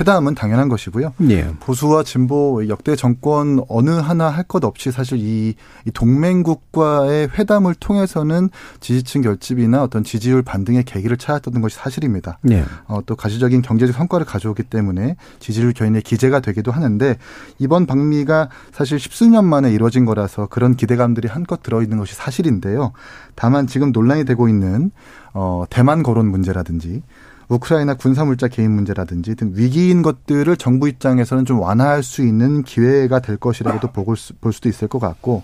[0.00, 1.12] 회담은 당연한 것이고요.
[1.30, 1.50] 예.
[1.60, 8.48] 보수와 진보 역대 정권 어느 하나 할 것 없이 사실 이, 이 동맹국과의 회담을 통해서는
[8.80, 12.38] 지지층 결집이나 어떤 지지율 반등의 계기를 찾았던 것이 사실입니다.
[12.50, 12.64] 예.
[12.86, 17.16] 어, 또 가시적인 경제적 성과를 가져오기 때문에 지지율 견인의 기재가 되기도 하는데
[17.58, 22.92] 이번 방미가 사실 십수년 만에 이루어진 거라서 그런 기대감들이 한껏 들어있는 것이 사실인데요.
[23.34, 24.90] 다만 지금 논란이 되고 있는
[25.34, 27.02] 어, 대만 거론 문제라든지
[27.48, 33.36] 우크라이나 군사물자 개인 문제라든지 등 위기인 것들을 정부 입장에서는 좀 완화할 수 있는 기회가 될
[33.38, 35.42] 것이라고도 보고 수- 볼 수도 있을 것 같고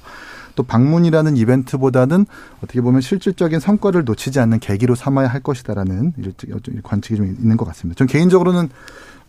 [0.54, 2.26] 또 방문이라는 이벤트보다는
[2.58, 6.50] 어떻게 보면 실질적인 성과를 놓치지 않는 계기로 삼아야 할 것이다라는 일찍-
[6.82, 7.98] 관측이 좀 있는 것 같습니다.
[7.98, 8.68] 전 개인적으로는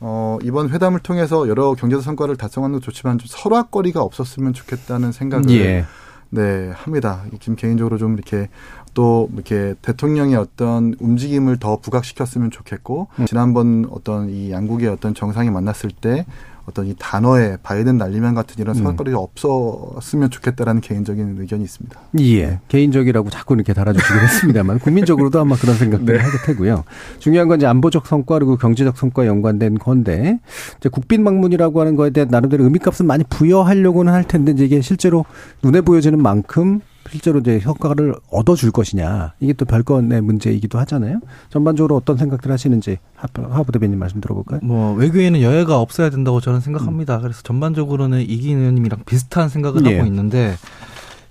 [0.02, 5.50] 어, 이번 회담을 통해서 여러 경제적 성과를 달성하는 것도 좋지만 좀 설화거리가 없었으면 좋겠다는 생각을
[5.52, 5.86] 예.
[6.32, 7.24] 네, 합니다.
[7.40, 8.50] 지금 개인적으로 좀 이렇게
[8.96, 15.92] 또 이렇게 대통령의 어떤 움직임을 더 부각시켰으면 좋겠고 지난번 어떤 이 양국의 어떤 정상이 만났을
[15.92, 16.26] 때
[16.66, 22.00] 어떤 이 단어에 바이든 날리면 같은 이런 설거리가 없었으면 좋겠다라는 개인적인 의견이 있습니다.
[22.22, 22.60] 예.
[22.70, 26.84] 개인적이라고 자꾸 이렇게 달아주시긴 했습니다만, 국민적으로도 아마 그런 생각들을 하게 되고요.
[27.20, 30.40] 중요한 건 이제 안보적 성과 그리고 경제적 성과에 연관된 건데,
[30.80, 35.24] 이제 국빈 방문이라고 하는 거에 대한 나름대로 의미값은 많이 부여하려고는 할 텐데, 이제 이게 실제로
[35.62, 39.34] 눈에 보여지는 만큼 실제로 이제 효과를 얻어줄 것이냐.
[39.40, 41.20] 이게 또 별건의 문제이기도 하잖아요.
[41.50, 44.60] 전반적으로 어떤 생각들 하시는지 하- 하부 대변인 말씀 들어볼까요?
[44.64, 47.20] 뭐 외교에는 여야가 없어야 된다고 저는 생각합니다.
[47.20, 49.98] 그래서 전반적으로는 이기는 의원님이랑 비슷한 생각을 예.
[49.98, 50.56] 하고 있는데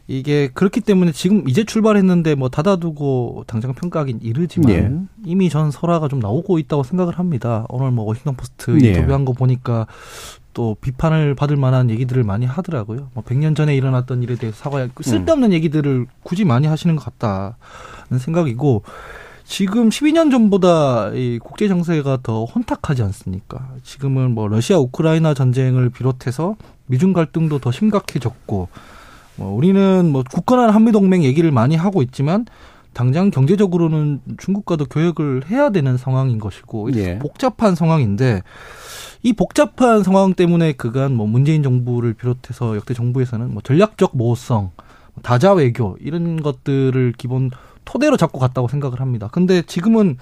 [0.07, 4.93] 이게 그렇기 때문에 지금 이제 출발했는데 뭐 닫아두고 당장 평가하긴 이르지만 예.
[5.25, 7.65] 이미 전 설화가 좀 나오고 있다고 생각을 합니다.
[7.71, 8.89] 오늘 뭐 워싱턴 포스트 예.
[8.89, 9.87] 인터뷰한 거 보니까
[10.55, 13.11] 또 비판을 받을 만한 얘기들을 많이 하더라고요.
[13.13, 18.83] 뭐 100년 전에 일어났던 일에 대해서 사과할 쓸데없는 얘기들을 굳이 많이 하시는 것 같다는 생각이고
[19.45, 23.69] 지금 12년 전보다 이 국제 정세가 더 혼탁하지 않습니까?
[23.83, 28.69] 지금은 뭐 러시아 우크라이나 전쟁을 비롯해서 미중 갈등도 더 심각해졌고
[29.37, 32.47] 뭐 우리는 뭐 굳건한 한미 동맹 얘기를 많이 하고 있지만
[32.95, 37.19] 당장 경제적으로는 중국과도 교역을 해야 되는 상황인 것이고 예.
[37.19, 38.43] 복잡한 상황인데
[39.25, 44.71] 이 복잡한 상황 때문에 그간 뭐 문재인 정부를 비롯해서 역대 정부에서는 뭐 전략적 모호성,
[45.23, 47.51] 다자 외교 이런 것들을 기본
[47.87, 49.29] 토대로 잡고 갔다고 생각을 합니다.
[49.33, 50.19] 근데 지금은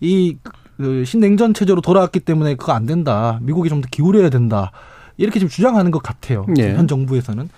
[0.00, 3.40] 이그 신냉전 체제로 돌아왔기 때문에 그거 안 된다.
[3.42, 4.70] 미국이 좀 더 기울여야 된다.
[5.16, 6.46] 이렇게 지금 주장하는 것 같아요.
[6.58, 6.74] 예.
[6.74, 7.48] 현 정부에서는.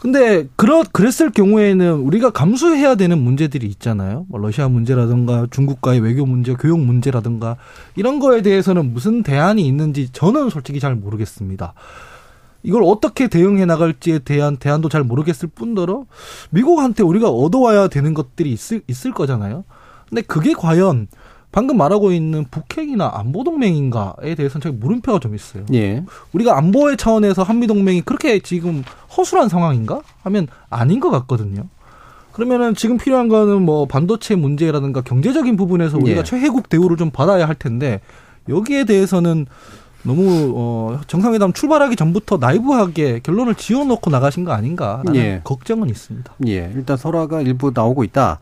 [0.00, 4.24] 근데 그렇 그랬을 경우에는 우리가 감수해야 되는 문제들이 있잖아요.
[4.28, 7.56] 뭐 러시아 문제라든가 중국과의 외교 문제, 교육 문제라든가
[7.96, 11.74] 이런 거에 대해서는 무슨 대안이 있는지 저는 솔직히 잘 모르겠습니다.
[12.62, 16.06] 이걸 어떻게 대응해 나갈지에 대한 대안도 잘 모르겠을 뿐더러
[16.48, 19.64] 미국한테 우리가 얻어와야 되는 것들이 있을 있을 거잖아요.
[20.08, 21.08] 근데 그게 과연
[21.52, 25.64] 방금 말하고 있는 북핵이나 안보 동맹인가에 대해서는 잘 물음표가 좀 있어요.
[25.72, 26.04] 예.
[26.32, 28.84] 우리가 안보의 차원에서 한미 동맹이 그렇게 지금
[29.16, 31.64] 허술한 상황인가 하면 아닌 것 같거든요.
[32.32, 36.24] 그러면은 지금 필요한 거는 뭐 반도체 문제라든가 경제적인 부분에서 우리가 예.
[36.24, 38.00] 최혜국 대우를 좀 받아야 할 텐데
[38.48, 39.46] 여기에 대해서는
[40.02, 45.40] 너무 어 정상회담 출발하기 전부터 나이브하게 결론을 지어놓고 나가신 거 아닌가라는 예.
[45.44, 46.32] 걱정은 있습니다.
[46.46, 48.40] 예, 일단 설화가 일부 나오고 있다.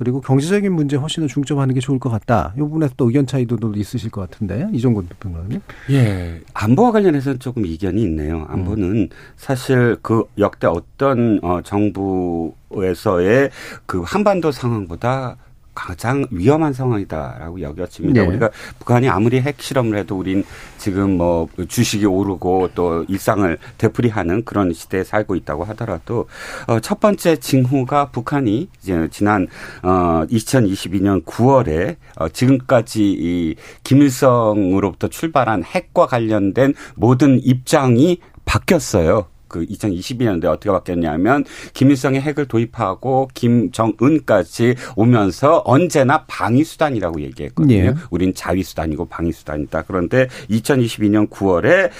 [0.00, 2.54] 그리고 경제적인 문제 훨씬 더 중점하는 게 좋을 것 같다.
[2.56, 5.60] 이 부분에서 또 의견 차이도 있으실 것 같은데 이종근 평론가님.
[5.90, 6.40] 예.
[6.54, 8.46] 안보와 관련해서는 조금 이견이 있네요.
[8.48, 13.50] 안보는 사실 그 역대 어떤 어 정부에서의
[13.84, 15.36] 그 한반도 상황보다
[15.80, 18.20] 가장 위험한 상황이다라고 여겨집니다.
[18.20, 18.28] 네.
[18.28, 20.44] 우리가 북한이 아무리 핵 실험을 해도 우린
[20.76, 26.26] 지금 뭐 주식이 오르고 또 일상을 되풀이하는 그런 시대에 살고 있다고 하더라도
[26.66, 29.46] 어, 첫 번째 징후가 북한이 이제 지난
[29.82, 39.26] 어 2022년 9월에 어, 지금까지 이 김일성으로부터 출발한 핵과 관련된 모든 입장이 바뀌었어요.
[39.50, 41.44] 그 2022년도에 어떻게 바뀌었냐면
[41.74, 47.74] 김일성의 핵을 도입하고 김정은까지 오면서 언제나 방위 수단이라고 얘기했거든요.
[47.74, 47.94] 예.
[48.10, 49.82] 우린 자위 수단이고 방위 수단이다.
[49.82, 51.90] 그런데 2022년 9월에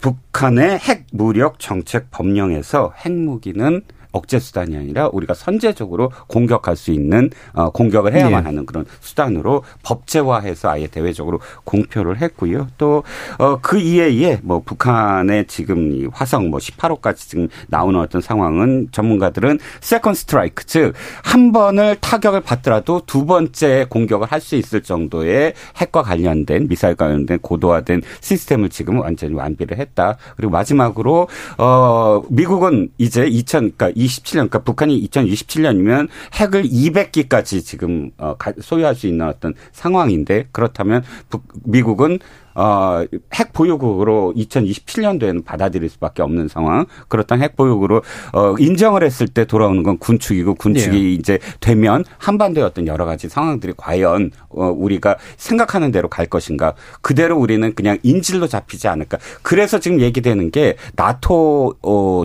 [0.00, 3.82] 북한의 핵 무력 정책 법령에서 핵무기는
[4.18, 8.46] 억제 수단이 아니라 우리가 선제적으로 공격할 수 있는 어, 공격을 해야만 네.
[8.46, 12.68] 하는 그런 수단으로 법제화해서 아예 대외적으로 공표를 했고요.
[12.78, 13.02] 또
[13.38, 19.58] 어, 그 이외에 뭐 북한의 지금 이 화성 뭐 18호까지 지금 나오는 어떤 상황은 전문가들은
[19.80, 20.92] second strike 즉
[21.22, 27.40] 한 번을 타격을 받더라도 두 번째 공격을 할 수 있을 정도의 핵과 관련된 미사일 관련된
[27.40, 30.16] 고도화된 시스템을 지금 완전히 완비를 했다.
[30.36, 38.34] 그리고 마지막으로 어 미국은 이제 2000 그러니까 27년 그러니까 북한이 2027년이면 핵을 200기까지 지금 어
[38.38, 42.18] 가- 소유할 수 있는 어떤 상황인데 그렇다면 북, 미국은
[42.54, 43.04] 어,
[43.34, 46.86] 핵 보유국으로 2027년도에는 받아들일 수밖에 없는 상황.
[47.06, 48.02] 그렇다면 핵 보유국으로
[48.32, 51.12] 어, 인정을 했을 때 돌아오는 건 군축이고 군축이 예.
[51.12, 56.74] 이제 되면 한반도의 어떤 여러 가지 상황들이 과연 어, 우리가 생각하는 대로 갈 것인가.
[57.00, 59.18] 그대로 우리는 그냥 인질로 잡히지 않을까.
[59.42, 62.24] 그래서 지금 얘기되는 게 나토 어,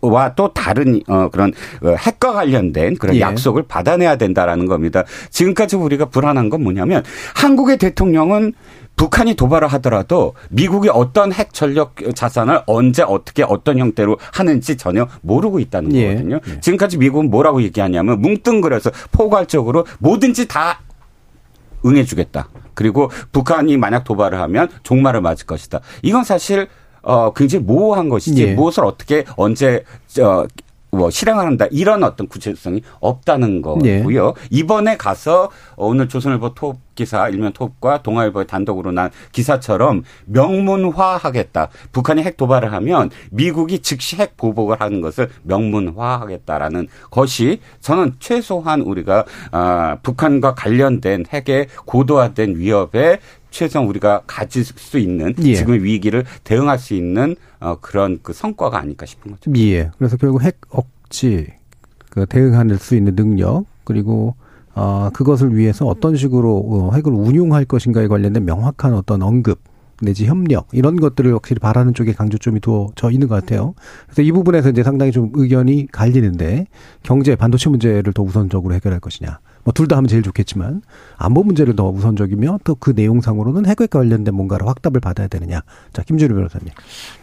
[0.00, 3.20] 와또 다른 어 그런 어, 핵과 관련된 그런 예.
[3.20, 5.04] 약속을 받아내야 된다라는 겁니다.
[5.30, 7.02] 지금까지 우리가 불안한 건 뭐냐면
[7.34, 8.52] 한국의 대통령은
[8.96, 15.60] 북한이 도발을 하더라도 미국이 어떤 핵 전력 자산을 언제 어떻게 어떤 형태로 하는지 전혀 모르고
[15.60, 16.08] 있다는 예.
[16.08, 16.40] 거거든요.
[16.60, 20.80] 지금까지 미국은 뭐라고 얘기하냐면 뭉뚱그려서 포괄적으로 뭐든지 다
[21.86, 22.48] 응해주겠다.
[22.74, 25.80] 그리고 북한이 만약 도발을 하면 종말을 맞을 것이다.
[26.02, 26.68] 이건 사실
[27.08, 28.54] 어 굉장히 모호한 것이지 예.
[28.54, 30.46] 무엇을 어떻게 언제 저
[30.90, 34.00] 뭐 실행한다 이런 어떤 구체성이 없다는 예.
[34.00, 34.34] 거고요.
[34.50, 41.68] 이번에 가서 오늘 조선일보 톱 기사 일면 톱과 동아일보의 단독으로 난 기사처럼 명문화하겠다.
[41.92, 49.24] 북한이 핵 도발을 하면 미국이 즉시 핵 보복을 하는 것을 명문화하겠다라는 것이 저는 최소한 우리가
[49.52, 53.20] 아, 북한과 관련된 핵의 고도화된 위협에
[53.50, 55.54] 최소한 우리가 가질 수 있는 예.
[55.54, 59.52] 지금의 위기를 대응할 수 있는 어, 그런 그 성과가 아닐까 싶은 거죠.
[59.56, 59.90] 예.
[59.98, 61.48] 그래서 결국 핵 억지,
[62.10, 64.34] 그 대응할 수 있는 능력, 그리고
[64.74, 69.60] 아 그것을 위해서 어떤 식으로 어, 핵을 운용할 것인가에 관련된 명확한 어떤 언급
[70.00, 73.74] 내지 협력 이런 것들을 확실히 바라는 쪽에 강조점이 두어져 있는 것 같아요.
[74.06, 76.66] 그래서 이 부분에서 이제 상당히 좀 의견이 갈리는데
[77.02, 79.40] 경제 반도체 문제를 더 우선적으로 해결할 것이냐.
[79.68, 80.80] 뭐 둘 다 하면 제일 좋겠지만
[81.18, 85.60] 안보 문제를 더 우선적이며 또 그 내용상으로는 핵과 관련된 뭔가를 확답을 받아야 되느냐.
[85.92, 86.68] 자 김준우 변호사님.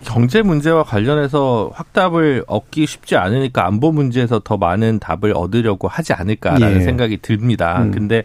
[0.03, 6.81] 경제 문제와 관련해서 확답을 얻기 쉽지 않으니까 안보 문제에서 더 많은 답을 얻으려고 하지 않을까라는
[6.81, 6.81] 예.
[6.81, 7.81] 생각이 듭니다.
[7.81, 7.91] 음.
[7.91, 8.23] 근데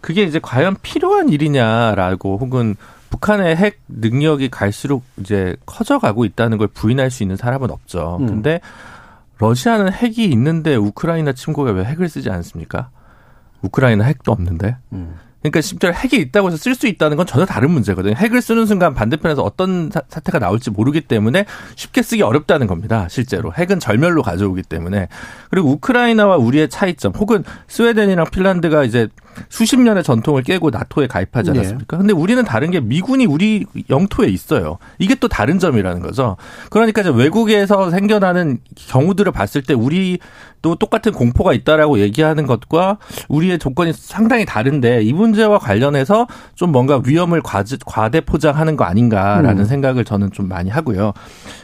[0.00, 2.76] 그게 이제 과연 필요한 일이냐라고 혹은
[3.10, 8.18] 북한의 핵 능력이 갈수록 이제 커져가고 있다는 걸 부인할 수 있는 사람은 없죠.
[8.20, 8.26] 음.
[8.26, 8.60] 근데
[9.38, 12.90] 러시아는 핵이 있는데 우크라이나 침공에 왜 핵을 쓰지 않습니까?
[13.62, 14.76] 우크라이나 핵도 없는데.
[15.40, 18.14] 그러니까 심지어 핵이 있다고 해서 쓸 수 있다는 건 전혀 다른 문제거든요.
[18.16, 21.44] 핵을 쓰는 순간 반대편에서 어떤 사, 사태가 나올지 모르기 때문에
[21.76, 23.06] 쉽게 쓰기 어렵다는 겁니다.
[23.08, 25.08] 실제로 핵은 절멸로 가져오기 때문에
[25.50, 29.08] 그리고 우크라이나와 우리의 차이점 혹은 스웨덴이랑 핀란드가 이제
[29.48, 31.58] 수십 년의 전통을 깨고 나토에 가입하지 네.
[31.58, 31.96] 않았습니까?
[31.98, 34.78] 근데 우리는 다른 게 미군이 우리 영토에 있어요.
[34.98, 36.36] 이게 또 다른 점이라는 거죠.
[36.70, 43.92] 그러니까 이제 외국에서 생겨나는 경우들을 봤을 때 우리도 똑같은 공포가 있다라고 얘기하는 것과 우리의 조건이
[43.92, 47.42] 상당히 다른데 이 문제와 관련해서 좀 뭔가 위험을
[47.86, 49.64] 과대 포장하는 거 아닌가라는 음.
[49.64, 51.12] 생각을 저는 좀 많이 하고요.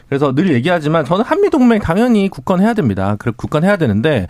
[0.08, 3.16] 그래서 늘 얘기하지만 저는 한미 동맹 당연히 굳건해야 됩니다.
[3.18, 4.26] 그 굳건해야 되는데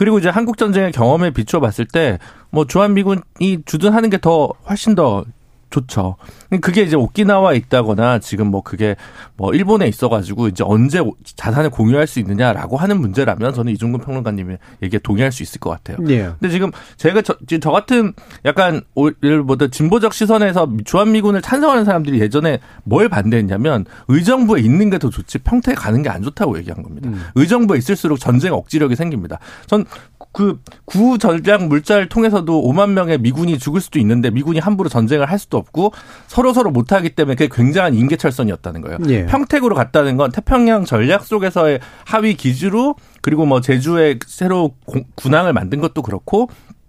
[0.00, 2.18] 그리고 이제 한국 전쟁의 경험에 비추어 봤을 때
[2.52, 5.24] 뭐 주한미군이 주둔하는 게 더 훨씬 더
[5.70, 6.16] 좋죠.
[6.60, 8.96] 그게 이제 오키나와에 있다거나 지금 뭐 그게
[9.36, 11.00] 뭐 일본에 있어가지고 이제 언제
[11.36, 15.96] 자산을 공유할 수 있느냐라고 하는 문제라면 저는 이종근 평론가님의 얘기에 동의할 수 있을 것 같아요.
[16.08, 16.30] 예.
[16.38, 18.12] 근데 지금 제가 저, 저 같은
[18.44, 24.98] 약간 오- 예를 뭐 진보적 시선에서 주한미군을 찬성하는 사람들이 예전에 뭘 반대했냐면 의정부에 있는 게
[24.98, 27.08] 더 좋지 평택에 가는 게 안 좋다고 얘기한 겁니다.
[27.36, 29.38] 의정부에 있을수록 전쟁 억지력이 생깁니다.
[29.66, 29.84] 전
[30.32, 35.56] 그구 전략 물자를 통해서도 5만 명의 미군이 죽을 수도 있는데 미군이 함부로 전쟁을 할 수도
[35.56, 35.92] 없고
[36.28, 38.98] 서로 서로 못하기 때문에 그게 굉장한 인계철선이었다는 거예요.
[39.08, 39.26] 예.
[39.26, 45.80] 평택으로 갔다는 건 태평양 전략 속에서의 하위 기지로 그리고 뭐 제주에 새로 공- 군항을 만든
[45.80, 46.79] 것도 그렇고 이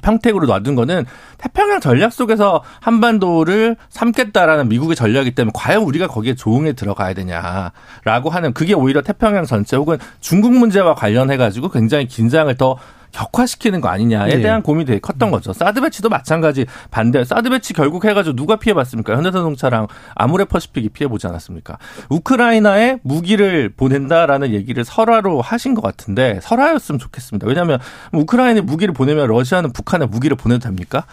[0.00, 1.04] 평택으로 놔둔 거는
[1.38, 8.52] 태평양 전략 속에서 한반도를 삼겠다라는 미국의 전략이기 때문에 과연 우리가 거기에 조응에 들어가야 되냐라고 하는
[8.54, 12.78] 그게 오히려 태평양 전체 혹은 중국 문제와 관련해 가지고 굉장히 긴장을 더
[13.14, 14.40] 격화시키는 거 아니냐에 네.
[14.40, 15.52] 대한 고민이 되게 컸던 거죠.
[15.52, 17.24] 사드 배치도 마찬가지 반대.
[17.24, 19.16] 사드 배치 결국 해가지고 누가 피해봤습니까?
[19.16, 19.86] 현대자동차랑
[20.16, 21.78] 아모레퍼시픽이 피해보지 않았습니까?
[22.08, 27.46] 우크라이나에 무기를 보낸다라는 얘기를 설화로 하신 것 같은데 설화였으면 좋겠습니다.
[27.46, 27.78] 왜냐하면
[28.12, 31.04] 우크라이나에 무기를 보내면 러시아는 북한에 무기를 보내도 됩니까?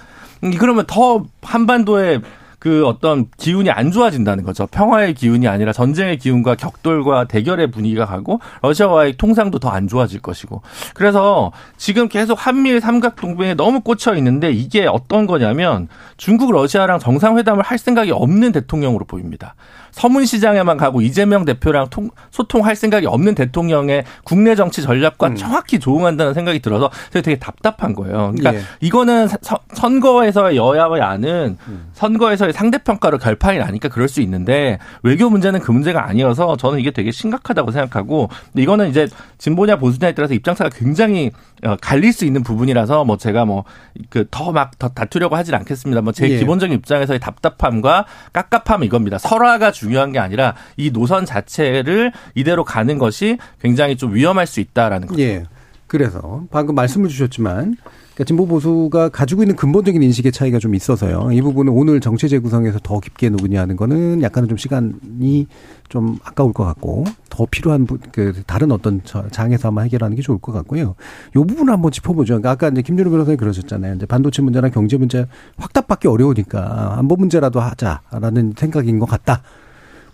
[0.43, 2.20] 음, 그러면 더 한반도에
[2.62, 4.68] 그 어떤 기운이 안 좋아진다는 거죠.
[4.68, 10.62] 평화의 기운이 아니라 전쟁의 기운과 격돌과 대결의 분위기가 가고 러시아와의 통상도 더 안 좋아질 것이고.
[10.93, 15.88] 그래서 지금 계속 한미일 삼각 동맹에 너무 꽂혀 있는데 이게 어떤 거냐면
[16.18, 19.55] 중국 러시아랑 정상회담을 할 생각이 없는 대통령으로 보입니다.
[19.92, 25.36] 서문시장에만 가고 이재명 대표랑 통, 소통할 생각이 없는 대통령의 국내 정치 전략과 음.
[25.36, 28.34] 정확히 조응한다는 생각이 들어서 제가 되게 답답한 거예요.
[28.36, 28.62] 그러니까 예.
[28.80, 29.38] 이거는 서,
[29.74, 31.89] 선거에서의 여야와 야는 음.
[31.94, 37.12] 선거에서의 상대평가로 결판이 나니까 그럴 수 있는데 외교 문제는 그 문제가 아니어서 저는 이게 되게
[37.12, 41.32] 심각하다고 생각하고 이거는 이제 진보냐 보수냐에 따라서 입장차가 굉장히
[41.64, 43.64] 어, 갈릴 수 있는 부분이라서 뭐 제가 뭐
[44.10, 46.02] 그 더막더 다투려고 하진 않겠습니다.
[46.02, 46.38] 뭐제 예.
[46.39, 49.18] 기본적인 입장에서의 답답함과 깝깝함 이겁니다.
[49.18, 55.08] 설화가 중요한 게 아니라 이 노선 자체를 이대로 가는 것이 굉장히 좀 위험할 수 있다라는
[55.08, 55.22] 거죠.
[55.22, 55.44] 예.
[55.88, 57.76] 그래서 방금 말씀을 주셨지만
[58.14, 61.32] 그러니까 진보 보수가 가지고 있는 근본적인 인식의 차이가 좀 있어서요.
[61.32, 65.48] 이 부분은 오늘 정치 재구성에서 더 깊게 논의하는 거는 약간은 좀 시간이
[65.90, 69.02] 좀 아까울 것 같고 더 필요한 그 다른 어떤
[69.32, 70.96] 장에서 한번 해결하는 게 좋을 것 같고요.
[71.32, 72.36] 이 부분을 한번 짚어보죠.
[72.36, 73.96] 그러니까 아까 이제 김준호 변호사님 그러셨잖아요.
[73.96, 75.26] 이제 반도체 문제나 경제 문제
[75.58, 79.42] 확답받기 어려우니까 안보 문제라도 하자라는 생각인 것 같다.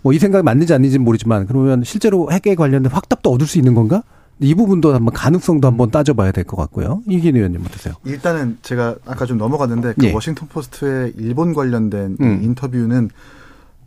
[0.02, 4.02] 뭐 이 생각이 맞는지 아닌지는 모르지만 그러면 실제로 핵에 관련된 확답도 얻을 수 있는 건가?
[4.40, 7.02] 이 부분도 한번 가능성도 한번 따져봐야 될 것 같고요.
[7.08, 7.94] 이긴 의원님 어떠세요?
[8.04, 10.12] 일단은 제가 아까 좀 넘어갔는데 그 예.
[10.12, 12.40] 워싱턴 포스트의 일본 관련된 음.
[12.44, 13.10] 인터뷰는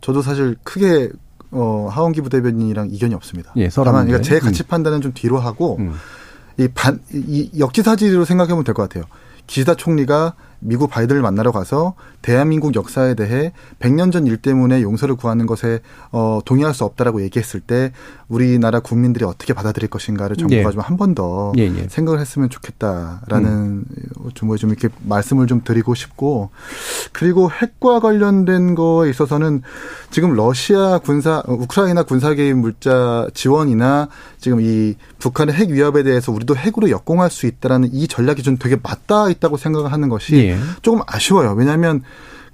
[0.02, 1.08] 저도 사실 크게
[1.52, 3.52] 어, 하원기 부대변인이랑 이견이 없습니다.
[3.56, 4.66] 예, 다만 그러니까 제 가치 음.
[4.68, 5.94] 판단은 좀 뒤로 하고 음.
[6.58, 9.04] 이 반, 이 역지사지로 생각해보면 될 것 같아요.
[9.46, 10.34] 기시다 총리가
[10.64, 15.80] 미국 바이든을 만나러 가서 대한민국 역사에 대해 100년 전 일 때문에 용서를 구하는 것에
[16.12, 17.92] 어 동의할 수 없다라고 얘기했을 때
[18.32, 20.72] 우리나라 국민들이 어떻게 받아들일 것인가를 정부가 예.
[20.72, 21.86] 좀한 번더 예, 예.
[21.90, 23.84] 생각을 했으면 좋겠다라는 음.
[24.32, 26.48] 좀, 좀 이렇게 말씀을 좀 드리고 싶고
[27.12, 29.60] 그리고 핵과 관련된 거에 있어서는
[30.10, 34.08] 지금 러시아 군사 우크라이나 군사 개입 물자 지원이나
[34.38, 38.78] 지금 이 북한의 핵 위협에 대해서 우리도 핵으로 역공할 수 있다라는 이 전략이 좀 되게
[38.82, 40.58] 맞닿아 있다고 생각을 하는 것이 예.
[40.80, 41.52] 조금 아쉬워요.
[41.52, 42.02] 왜냐하면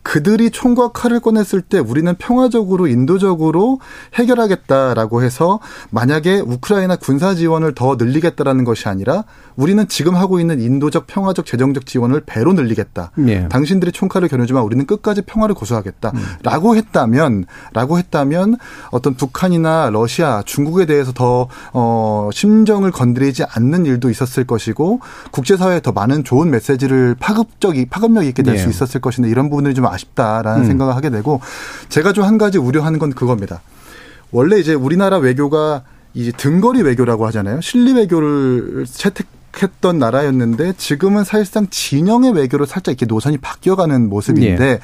[0.08, 3.78] 그들이 총과 칼을 꺼냈을 때 우리는 평화적으로 인도적으로
[4.14, 11.08] 해결하겠다라고 해서 만약에 우크라이나 군사 지원을 더 늘리겠다라는 것이 아니라 우리는 지금 하고 있는 인도적
[11.08, 13.10] 평화적 재정적 지원을 배로 늘리겠다.
[13.16, 13.46] 네.
[13.50, 16.76] 당신들이 총칼을 겨누지만 우리는 끝까지 평화를 고수하겠다라고 음.
[16.78, 17.44] 했다면
[17.74, 18.56] 라고 했다면
[18.90, 25.00] 어떤 북한이나 러시아, 중국에 대해서 더 어, 심정을 건드리지 않는 일도 있었을 것이고
[25.32, 28.70] 국제사회에 더 많은 좋은 메시지를 파급적이 파급력 있게 될수 네.
[28.70, 30.66] 있었을 것인데 이런 부분들이 좀 아 쉽다라는 음.
[30.66, 31.40] 생각을 하게 되고
[31.88, 33.62] 제가 좀 한 가지 우려하는 건 그겁니다.
[34.32, 35.82] 원래 이제 우리나라 외교가
[36.12, 37.60] 이제 등거리 외교라고 하잖아요.
[37.62, 44.78] 실리 외교를 채택했던 나라였는데 지금은 사실상 진영의 외교로 살짝 이렇게 노선이 바뀌어가는 모습인데 예.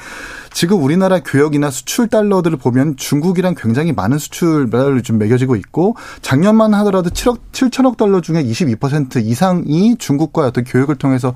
[0.54, 6.72] 지금 우리나라 교역이나 수출 달러들을 보면 중국이랑 굉장히 많은 수출 달러를 좀 매겨지고 있고 작년만
[6.74, 11.34] 하더라도 7억 7천억 달러 중에 22% 이상이 중국과 어떤 교역을 통해서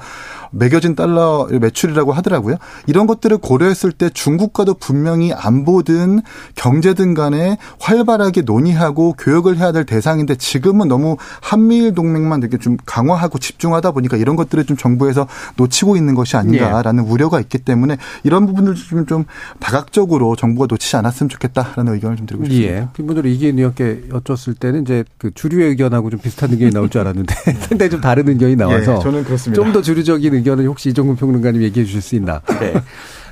[0.51, 2.57] 매겨진 달러 매출이라고 하더라고요.
[2.86, 6.20] 이런 것들을 고려했을 때 중국과도 분명히 안보든
[6.55, 13.38] 경제든 간에 활발하게 논의하고 교역을 해야 될 대상인데 지금은 너무 한미일 동맹만 이렇게 좀 강화하고
[13.38, 15.26] 집중하다 보니까 이런 것들을 좀 정부에서
[15.57, 17.11] 놓치고 있는 것이 아닌가라는 네.
[17.11, 19.24] 우려가 있기 때문에 이런 부분들 좀, 좀
[19.61, 22.74] 다각적으로 정부가 놓치지 않았으면 좋겠다라는 의견을 좀 드리고 싶습니다.
[22.74, 22.88] 예.
[22.94, 27.34] 기본적으로 이기인 의원께 여쭙을 때는 이제 그 주류의 의견하고 좀 비슷한 의견이 나올 줄 알았는데
[27.68, 29.62] 상당히 좀 다른 의견이 나와서 예, 저는 그렇습니다.
[29.62, 32.41] 좀 더 주류적인 의견을 혹시 이종근 평론가님 얘기해 주실 수 있나?
[32.61, 32.74] 네.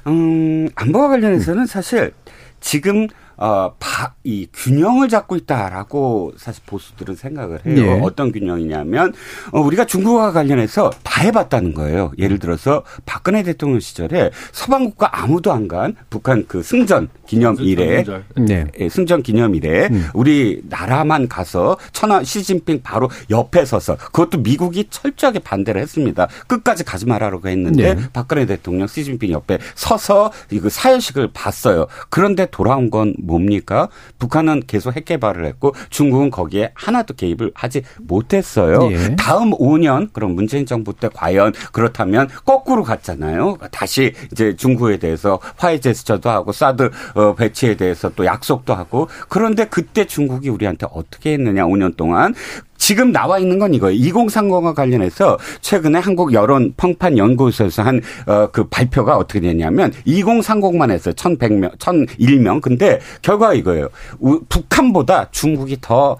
[0.06, 2.12] 음, 안보와 관련해서는 사실
[2.60, 7.74] 지금 어, 바, 이 균형을 잡고 있다라고 사실 보수들은 생각을 해요.
[7.74, 8.00] 네.
[8.02, 9.12] 어떤 균형이냐면
[9.52, 12.12] 어, 우리가 중국과 관련해서 다 해봤다는 거예요.
[12.18, 18.04] 예를 들어서 박근혜 대통령 시절에 서방국가 아무도 안 간 북한 그 승전 기념 일에
[18.36, 18.66] 네.
[18.78, 20.06] 예, 승전 기념 일에 음.
[20.14, 26.28] 우리 나라만 가서 천하 시진핑 바로 옆에 서서 그것도 미국이 철저하게 반대를 했습니다.
[26.46, 28.02] 끝까지 가지 말라고 했는데 네.
[28.12, 31.86] 박근혜 대통령 시진핑 옆에 서서 이거 사회식을 봤어요.
[32.10, 33.88] 그런데 돌아온 건 뭡니까?
[34.18, 38.90] 북한은 계속 핵 개발을 했고 중국은 거기에 하나도 개입을 하지 못했어요.
[38.92, 39.16] 예.
[39.16, 43.58] 다음 5년 그럼 문재인 정부 때 과연 그렇다면 거꾸로 갔잖아요.
[43.70, 49.66] 다시 이제 중국에 대해서 화해 제스처도 하고 사드 어, 배치에 대해서 또 약속도 하고 그런데
[49.66, 52.34] 그때 중국이 우리한테 어떻게 했느냐 5년 동안
[52.78, 53.98] 지금 나와 있는 건 이거예요.
[53.98, 61.10] 2030과 관련해서 최근에 한국 여론 평판 연구소에서 한, 어, 그 발표가 어떻게 되냐면 2030만 해서
[61.12, 62.60] 1100명, 1001명.
[62.60, 63.88] 근데 결과가 이거예요.
[64.20, 66.16] 우, 북한보다 중국이 더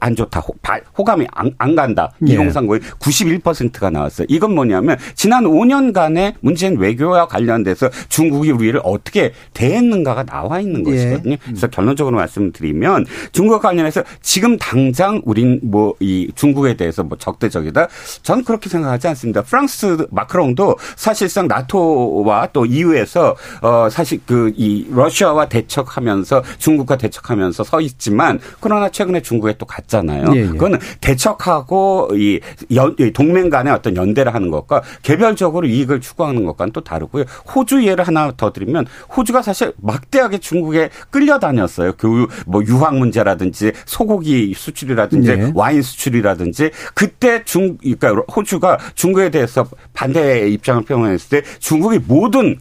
[0.00, 0.40] 안 좋다.
[0.40, 0.54] 호,
[0.98, 2.12] 호감이 안, 안 간다.
[2.28, 2.36] 예.
[2.36, 4.26] 2030이 91%가 나왔어요.
[4.28, 10.90] 이건 뭐냐면 지난 5년간의 문재인 외교와 관련돼서 중국이 우리를 어떻게 대했는가가 나와 있는 예.
[10.90, 11.36] 것이거든요.
[11.44, 17.88] 그래서 결론적으로 말씀드리면 중국과 관련해서 지금 당장 우린 뭐 이 중국에 대해서 뭐 적대적이다.
[18.22, 19.42] 저는 그렇게 생각하지 않습니다.
[19.42, 27.80] 프랑스 마크롱도 사실상 나토와 또 EU에서 어 사실 그 이 러시아와 대척하면서 중국과 대척하면서 서
[27.80, 30.34] 있지만 그러나 최근에 중국에 또 갔잖아요.
[30.34, 30.46] 예, 예.
[30.46, 32.40] 그거는 대척하고 이
[32.74, 37.24] 연, 이 동맹 간의 어떤 연대를 하는 것과 개별적으로 이익을 추구하는 것과는 또 다르고요.
[37.54, 38.86] 호주 예를 하나 더 드리면
[39.16, 41.92] 호주가 사실 막대하게 중국에 끌려다녔어요.
[41.92, 45.52] 교육 뭐 유학 문제라든지 소고기 수출이라든지 예.
[45.54, 52.58] 와인 수출이라든지 그때 중 그러니까 호주가 중국에 대해서 반대 입장을 표명했을 때 중국이 모든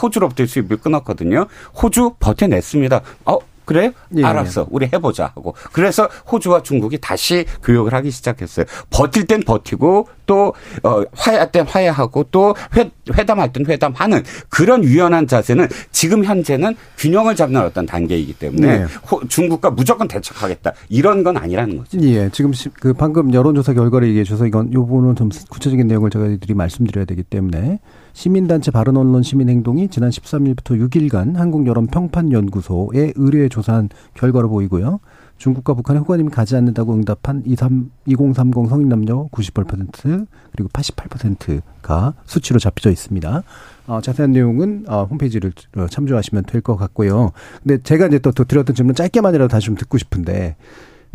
[0.00, 1.46] 호주로부터 수입을 끊었거든요.
[1.80, 3.00] 호주 버텨냈습니다.
[3.26, 3.92] 어 그래요?
[4.16, 4.24] 예.
[4.24, 4.66] 알았어.
[4.70, 5.54] 우리 해보자 하고.
[5.72, 8.66] 그래서 호주와 중국이 다시 교역을 하기 시작했어요.
[8.90, 15.26] 버틸 땐 버티고 또 어, 화해할 땐 화해하고 또 회, 회담할 땐 회담하는 그런 유연한
[15.26, 18.84] 자세는 지금 현재는 균형을 잡는 어떤 단계이기 때문에 네.
[19.10, 21.98] 호- 중국과 무조건 대척하겠다 이런 건 아니라는 거죠.
[22.02, 26.10] 예, 지금 시- 그 방금 여론조사 결과를 얘기해 주셔서 이건 요 부분은 좀 구체적인 내용을
[26.10, 27.78] 저희들이 말씀드려야 되기 때문에
[28.14, 35.00] 시민단체 바른언론 시민행동이 지난 13일부터 6일간 한국여론평판연구소에 의뢰에 조사한 결과로 보이고요.
[35.36, 42.90] 중국과 북한의 호감이 가지 않는다고 응답한 23, 2030 성인 남녀 98% 그리고 88%가 수치로 잡혀져
[42.92, 43.42] 있습니다.
[43.88, 47.32] 어, 자세한 내용은 어, 홈페이지를 어, 참조하시면 될 것 같고요.
[47.64, 50.54] 근데 제가 이제 또, 또 드렸던 질문 짧게만이라도 다시 좀 듣고 싶은데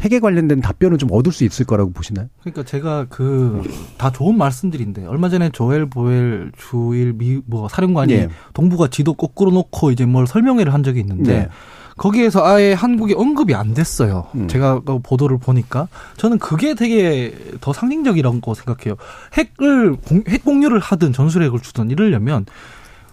[0.02, 2.28] 핵에 관련된 답변을 좀 얻을 수 있을 거라고 보시나요?
[2.42, 3.62] 그러니까 제가 그
[3.98, 8.30] 다 좋은 말씀들인데 얼마 전에 조엘 보엘 주일 미 뭐 사령관이 예.
[8.54, 11.50] 동북아 지도 거꾸로 놓고 이제 뭘 설명회를 한 적이 있는데 네.
[11.98, 14.28] 거기에서 아예 한국이 언급이 안 됐어요.
[14.36, 14.48] 음.
[14.48, 18.96] 제가 그 보도를 보니까 저는 그게 되게 더 상징적이라고 생각해요.
[19.34, 22.46] 핵을 공- 핵 공유를 하든 전술핵을 주든 이러려면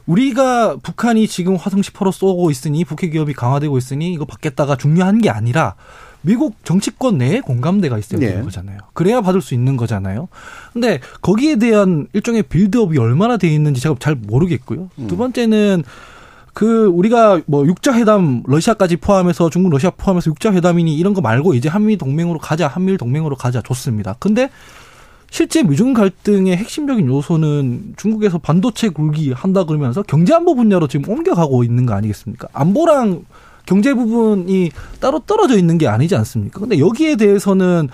[0.06, 5.30] 우리가 북한이 지금 화성 10호로 쏘고 있으니 북핵 위협이 강화되고 있으니 이거 받겠다가 중요한 게
[5.30, 5.74] 아니라
[6.22, 8.28] 미국 정치권 내에 공감대가 있어야 네.
[8.28, 8.78] 되는 거잖아요.
[8.94, 10.28] 그래야 받을 수 있는 거잖아요.
[10.72, 14.90] 근데 거기에 대한 일종의 빌드업이 얼마나 돼 있는지 제가 잘 모르겠고요.
[15.08, 15.84] 두 번째는
[16.56, 21.52] 그 우리가 뭐 육자 회담 러시아까지 포함해서 중국 러시아 포함해서 육자 회담이니 이런 거 말고
[21.52, 24.16] 이제 한미 동맹으로 가자 한미일 동맹으로 가자 좋습니다.
[24.18, 24.48] 근데
[25.30, 31.62] 실제 미중 갈등의 핵심적인 요소는 중국에서 반도체 굴기 한다 그러면서 경제 안보 분야로 지금 옮겨가고
[31.62, 32.48] 있는 거 아니겠습니까?
[32.54, 33.26] 안보랑
[33.66, 36.60] 경제 부분이 따로 떨어져 있는 게 아니지 않습니까?
[36.60, 37.88] 근데 여기에 대해서는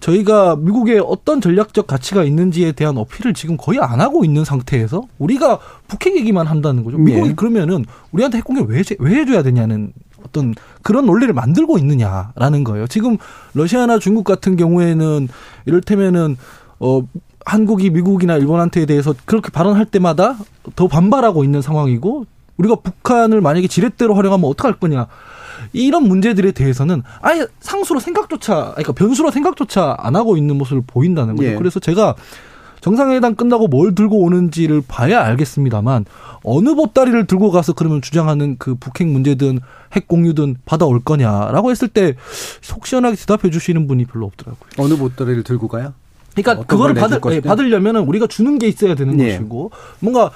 [0.00, 5.60] 저희가 미국의 어떤 전략적 가치가 있는지에 대한 어필을 지금 거의 안 하고 있는 상태에서 우리가
[5.86, 6.98] 북핵 얘기만 한다는 거죠.
[6.98, 7.34] 미국이 예.
[7.34, 9.92] 그러면은 우리한테 핵 공개 왜, 해- 왜 해줘야 되냐는
[10.24, 12.88] 어떤 그런 논리를 만들고 있느냐라는 거예요.
[12.88, 13.16] 지금
[13.54, 15.28] 러시아나 중국 같은 경우에는
[15.66, 16.36] 이를테면은
[16.80, 17.02] 어
[17.44, 20.36] 한국이 미국이나 일본한테 대해서 그렇게 발언할 때마다
[20.74, 25.06] 더 반발하고 있는 상황이고 우리가 북한을 만약에 지렛대로 활용하면 어떡할 거냐.
[25.72, 31.48] 이런 문제들에 대해서는 아예 상수로 생각조차, 그러니까 변수로 생각조차 안 하고 있는 모습을 보인다는 거죠.
[31.50, 31.54] 예.
[31.54, 32.14] 그래서 제가
[32.80, 36.04] 정상회담 끝나고 뭘 들고 오는지를 봐야 알겠습니다만
[36.42, 39.60] 어느 보따리를 들고 가서 그러면 주장하는 그 북핵 문제든
[39.94, 42.14] 핵 공유든 받아올 거냐라고 했을 때
[42.60, 44.68] 속 시원하게 대답해 주시는 분이 별로 없더라고요.
[44.78, 45.94] 어느 보따리를 들고 가요?
[46.34, 47.42] 그러니까 그거를 받을 예, 것이냐?
[47.42, 49.36] 받으려면은 우리가 주는 게 있어야 되는 예.
[49.36, 50.32] 것이고 뭔가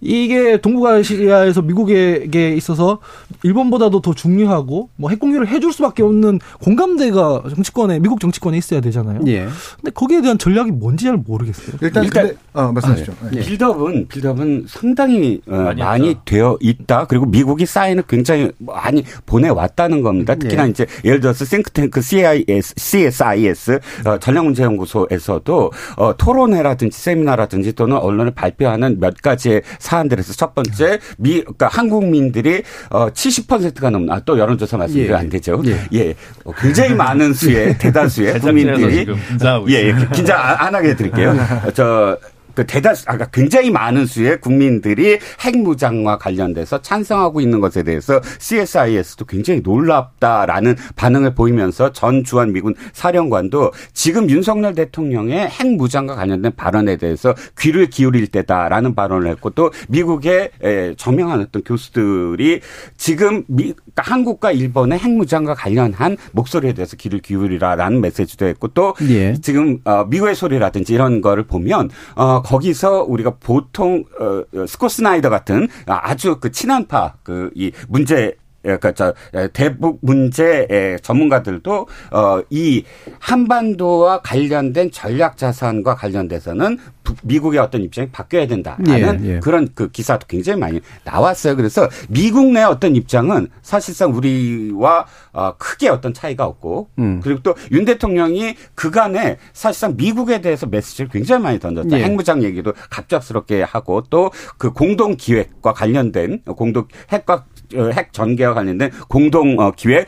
[0.00, 2.98] 이게 동북아시아에서 미국에게 있어서
[3.42, 9.20] 일본보다도 더 중요하고 뭐 핵공유를 해줄 수밖에 없는 공감대가 정치권에 미국 정치권에 있어야 되잖아요.
[9.26, 9.46] 예.
[9.76, 11.76] 근데 거기에 대한 전략이 뭔지 잘 모르겠어요.
[11.82, 13.12] 일단 일단- 근데 어, 말씀하시죠.
[13.24, 13.30] 네.
[13.36, 13.40] 예.
[13.40, 16.16] 빌드업은 빌드업은 상당히 어, 많이.
[16.24, 17.06] 되어 있다.
[17.06, 20.34] 그리고 미국이 사인을 굉장히 많이 보내왔다는 겁니다.
[20.34, 20.70] 특히나 예.
[20.70, 29.14] 이제 예를 들어서 싱크탱크 CIS, CSIS 어, 전략문제연구소에서도 어, 토론회라든지 세미나라든지 또는 언론에 발표하는 몇
[29.22, 35.20] 가지의 사안들에서 첫 번째 미 그러니까 한국민들이 어, 70%가 넘는 아, 또 여론조사 말씀드리면 예.
[35.20, 35.60] 안 되죠.
[35.66, 35.80] 예.
[35.94, 36.14] 예.
[36.44, 39.94] 어, 굉장히 많은 수의 대다수의 국민들이 긴장하고 예, 예.
[40.12, 41.34] 긴장 안, 안 하게 해 드릴게요.
[41.74, 42.16] 저,
[42.54, 49.60] 그 대다수, 아까 굉장히 많은 수의 국민들이 핵무장과 관련돼서 찬성하고 있는 것에 대해서 CSIS도 굉장히
[49.62, 57.88] 놀랍다라는 반응을 보이면서 전 주한 미군 사령관도 지금 윤석열 대통령의 핵무장과 관련된 발언에 대해서 귀를
[57.88, 62.60] 기울일 때다라는 발언을 했고 또 미국의 에, 저명한 어떤 교수들이
[62.96, 69.34] 지금 미, 그러니까 한국과 일본의 핵무장과 관련한 목소리에 대해서 귀를 기울이라라는 메시지도 했고 또 예.
[69.40, 75.30] 지금 어, 미국의 소리라든지 이런 거를 보면 어, 거기서 우리가 보통 어, 어, 스코 스나이더
[75.30, 79.14] 같은 아주 그 친한파 그 이 문제 그러니까 저
[79.52, 82.84] 대북 문제 전문가들도 어 이
[83.20, 86.78] 한반도와 관련된 전략 자산과 관련돼서는
[87.22, 89.40] 미국의 어떤 입장이 바뀌어야 된다라는 예, 예.
[89.40, 91.56] 그런 그 기사도 굉장히 많이 나왔어요.
[91.56, 97.20] 그래서 미국 내 어떤 입장은 사실상 우리와 어 크게 어떤 차이가 없고 음.
[97.22, 101.98] 그리고 또 윤 대통령이 그간에 사실상 미국에 대해서 메시지를 굉장히 많이 던졌다.
[101.98, 102.02] 예.
[102.04, 107.44] 핵무장 얘기도 갑작스럽게 하고 또 그 공동 기획과 관련된 공동 핵과
[107.76, 110.06] 어, 핵 전개와 관련된 공동 어, 기획,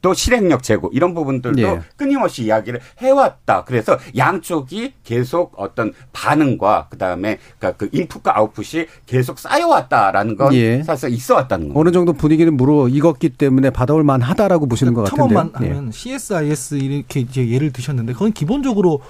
[0.00, 1.80] 또 실행력 제고 이런 부분들도 예.
[1.96, 3.64] 끊임없이 이야기를 해왔다.
[3.64, 10.82] 그래서 양쪽이 계속 어떤 반 응과 그다음에 그러니까 그 인풋과 아웃풋이 계속 쌓여왔다라는 건 예.
[10.82, 11.80] 사실 있어왔다는 거죠.
[11.80, 15.28] 어느 정도 분위기는 무르 익었기 때문에 받아올 만하다라고 보시는 것 같은데요.
[15.28, 15.68] 처음만 예.
[15.68, 19.00] 하면 CSIS 이렇게 이제 예를 드셨는데 그건 기본적으로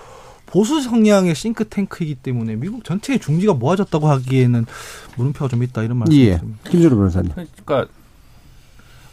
[0.47, 4.66] 보수 성향의 싱크탱크이기 때문에 미국 전체의 중지가 모아졌다고 하기에는
[5.16, 6.43] 물음표가 좀 있다 이런 말씀입니다.
[6.45, 6.70] 예.
[6.70, 7.31] 김준호 변호사님.
[7.33, 7.93] 그러니까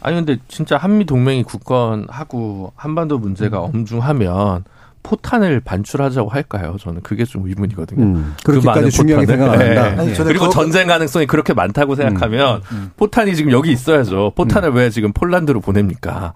[0.00, 3.70] 아니 근데 진짜 한미 동맹이 굳건하고 한반도 문제가 음.
[3.74, 4.64] 엄중하면
[5.08, 6.76] 포탄을 반출하자고 할까요?
[6.78, 8.02] 저는 그게 좀 의문이거든요.
[8.04, 9.94] 음, 그렇게까지 그 중요하게 생각한다.
[9.96, 10.04] 네.
[10.04, 10.14] 네.
[10.22, 12.90] 그리고 전쟁 가능성이 그렇게 많다고 생각하면 음, 음.
[12.98, 14.32] 포탄이 지금 여기 있어야죠.
[14.36, 14.76] 포탄을 음.
[14.76, 16.34] 왜 지금 폴란드로 보냅니까?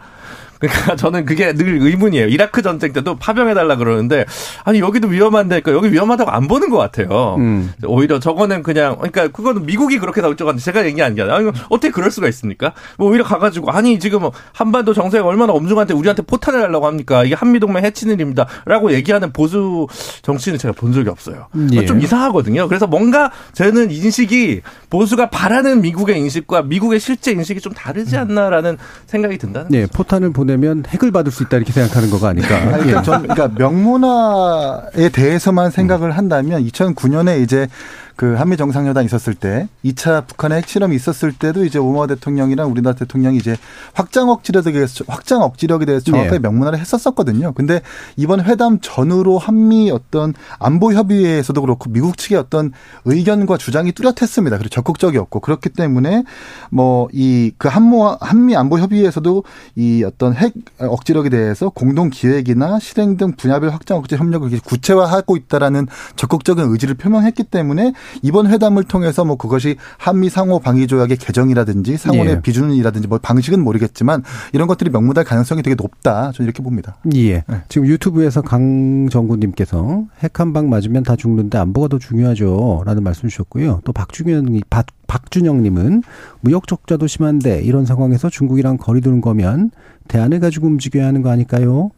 [0.62, 2.28] 그러니까 저는 그게 늘 의문이에요.
[2.28, 4.24] 이라크 전쟁 때도 파병해달라 그러는데
[4.64, 7.34] 아니 여기도 위험한데 그러니까 여기 위험하다고 안 보는 것 같아요.
[7.38, 7.72] 음.
[7.84, 12.10] 오히려 저거는 그냥 그러니까 그거는 미국이 그렇게 결정한데 제가 얘기한 게 아니라 아니, 어떻게 그럴
[12.10, 12.72] 수가 있습니까?
[12.96, 17.24] 뭐 오히려 가가지고 아니 지금 한반도 정세가 얼마나 엄중한데 우리한테 포탄을 달라고 합니까?
[17.24, 19.88] 이게 한미 동맹 해치는 일입니다라고 얘기하는 보수
[20.22, 21.48] 정치는 제가 본 적이 없어요.
[21.72, 21.84] 예.
[21.86, 22.68] 좀 이상하거든요.
[22.68, 29.38] 그래서 뭔가 저는 인식이 보수가 바라는 미국의 인식과 미국의 실제 인식이 좀 다르지 않나라는 생각이
[29.38, 29.92] 든다는 네, 거죠.
[29.94, 32.61] 포탄을 보내 되면 핵을 받을 수 있다 이렇게 생각하는 거가 아닐까.
[32.64, 33.03] 그러니까, 예.
[33.03, 37.68] 전, 그러니까 명문화에 대해서만 생각을 한다면 2009년에 이제
[38.16, 43.38] 그 한미 정상회담 있었을 때 2차 북한의 핵실험이 있었을 때도 이제 오마 대통령이랑 우리나라 대통령이
[43.38, 43.56] 이제
[43.94, 46.38] 확장 억지력에 대해서 확장 억지력에 대해서 정확하게 네.
[46.40, 47.52] 명문화를 했었었거든요.
[47.52, 47.80] 근데
[48.16, 52.72] 이번 회담 전후로 한미 어떤 안보 협의회에서도 그렇고 미국 측의 어떤
[53.04, 54.58] 의견과 주장이 뚜렷했습니다.
[54.58, 56.24] 그리고 적극적이었고 그렇기 때문에
[56.70, 59.44] 뭐 이 그 한모 한미 안보 협의회에서도
[59.76, 65.86] 이 어떤 핵 억지력에 대해서 공동 기획이나 실행 등 분야별 확장 억제 협력을 구체화하고 있다라는
[66.16, 67.92] 적극적인 의지를 표명했기 때문에
[68.22, 72.40] 이번 회담을 통해서 뭐 그것이 한미 상호 방위 조약의 개정이라든지 상호의 예.
[72.40, 74.22] 비준이라든지 뭐 방식은 모르겠지만
[74.53, 76.32] 이런 것들이 명문할 가능성이 되게 높다.
[76.32, 76.96] 저는 이렇게 봅니다.
[77.14, 77.42] 예.
[77.46, 77.62] 네.
[77.68, 83.80] 지금 유튜브에서 강정구님께서 핵 한 방 맞으면 다 죽는데 안보가 더 중요하죠라는 말씀 주셨고요.
[83.84, 86.03] 또 박준영 박 박준영님은
[86.40, 89.70] 무역 적자도 심한데 이런 상황에서 중국이랑 거리 두는 거면
[90.09, 91.90] 대안을 가지고 움직여야 하는 거 아닐까요?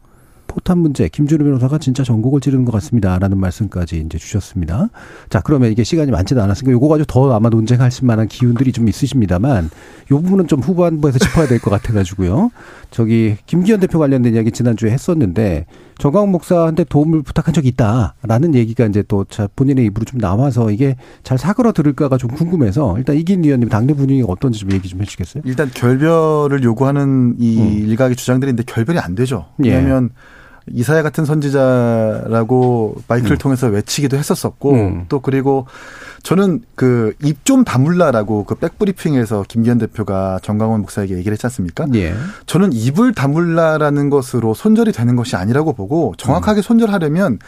[0.55, 4.89] 포탄 문제 김준우 변호사가 진짜 전곡을 찌르는 것 같습니다라는 말씀까지 이제 주셨습니다.
[5.29, 9.69] 자 그러면 이게 시간이 많지도 않았으니까 요거 가지고 더 아마 논쟁할 만한 기운들이 좀 있으십니다만
[10.11, 12.51] 요 부분은 좀 후반부에서 짚어야 될 것 같아가지고요.
[12.89, 15.65] 저기 김기현 대표 관련된 이야기 지난주에 했었는데
[15.97, 19.25] 정광훈 목사한테 도움을 부탁한 적이 있다라는 얘기가 이제 또
[19.57, 24.27] 본인의 입으로 좀 나와서 이게 잘 사그러 들을까가 좀 궁금해서 일단 이긴 위원님 당내 분위기가
[24.29, 25.43] 어떤지 좀 얘기 좀 해주시겠어요?
[25.45, 27.89] 일단 결별을 요구하는 이 음.
[27.89, 29.47] 일각의 주장들인데 결별이 안 되죠.
[29.65, 29.69] 예.
[29.75, 30.35] 왜냐하면 예.
[30.71, 33.37] 이사야 같은 선지자라고 마이크를 음.
[33.37, 35.05] 통해서 외치기도 했었었고 음.
[35.09, 35.67] 또 그리고
[36.23, 41.85] 저는 그 입 좀 다물라라고 그 백브리핑에서 김기현 대표가 정강원 목사에게 얘기를 했지 않습니까?
[41.93, 42.15] 예.
[42.47, 46.63] 저는 입을 다물라라는 것으로 손절이 되는 것이 아니라고 보고 정확하게 음.
[46.63, 47.39] 손절하려면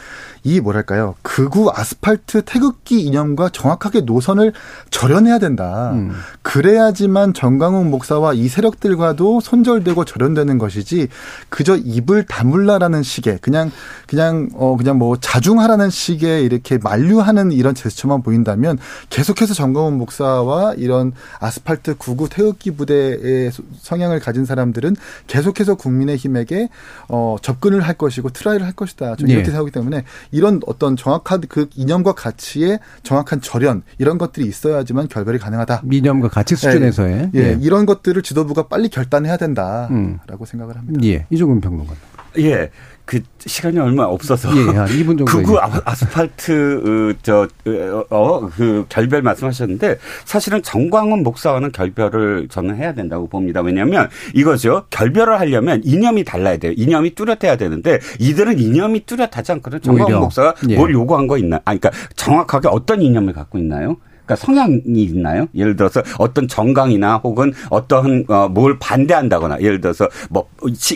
[0.43, 4.53] 이 뭐랄까요 극우 아스팔트 태극기 이념과 정확하게 노선을
[4.91, 5.93] 절연해야 된다.
[5.93, 6.11] 음.
[6.43, 11.07] 그래야지만 정강훈 목사와 이 세력들과도 손절되고 절연되는 것이지
[11.49, 13.71] 그저 입을 다물라라는 식의 그냥
[14.05, 18.66] 그냥 어 그냥 뭐 자중하라는 식의 이렇게 만류하는 이런 제스처만 보인다면
[19.09, 24.95] 계속해서 정강훈 목사와 이런 아스팔트 구구 태극기 부대의 성향을 가진 사람들은
[25.27, 26.69] 계속해서 국민의힘에게
[27.09, 29.15] 어 접근을 할 것이고 try를 할 것이다.
[29.15, 29.51] 저는 이렇게 네.
[29.51, 35.83] 생각하기 때문에 이런 어떤 정확한 그 이념과 가치의 정확한 절연 이런 것들이 있어야지만 결별이 가능하다.
[35.91, 37.57] 이념과 가치 수준에서의 예, 예.
[37.61, 40.19] 이런 것들을 지도부가 빨리 결단해야 된다라고 음.
[40.45, 40.99] 생각을 합니다.
[41.03, 41.93] 예, 이종훈 평론가.
[42.39, 42.69] 예.
[43.07, 48.49] 그 시간이 얼마 없어서 예, 한 2분 정도 그구 아스팔트 저어그 어,
[48.89, 53.61] 결별 말씀하셨는데 사실은 정광훈 목사와는 결별을 저는 해야 된다고 봅니다.
[53.61, 54.87] 왜냐하면 이거죠.
[54.89, 56.73] 결별을 하려면 이념이 달라야 돼요.
[56.75, 59.79] 이념이 뚜렷해야 되는데 이들은 이념이 뚜렷하지 않거든요.
[59.79, 60.75] 정광훈 목사가 예.
[60.75, 61.57] 뭘 요구한 거 있나?
[61.63, 63.95] 아 그러니까 정확하게 어떤 이념을 갖고 있나요?
[64.27, 65.47] 그러니까 성향이 있나요?
[65.55, 70.47] 예를 들어서 어떤 정강이나 혹은 어떤 어, 뭘 반대한다거나 예를 들어서 뭐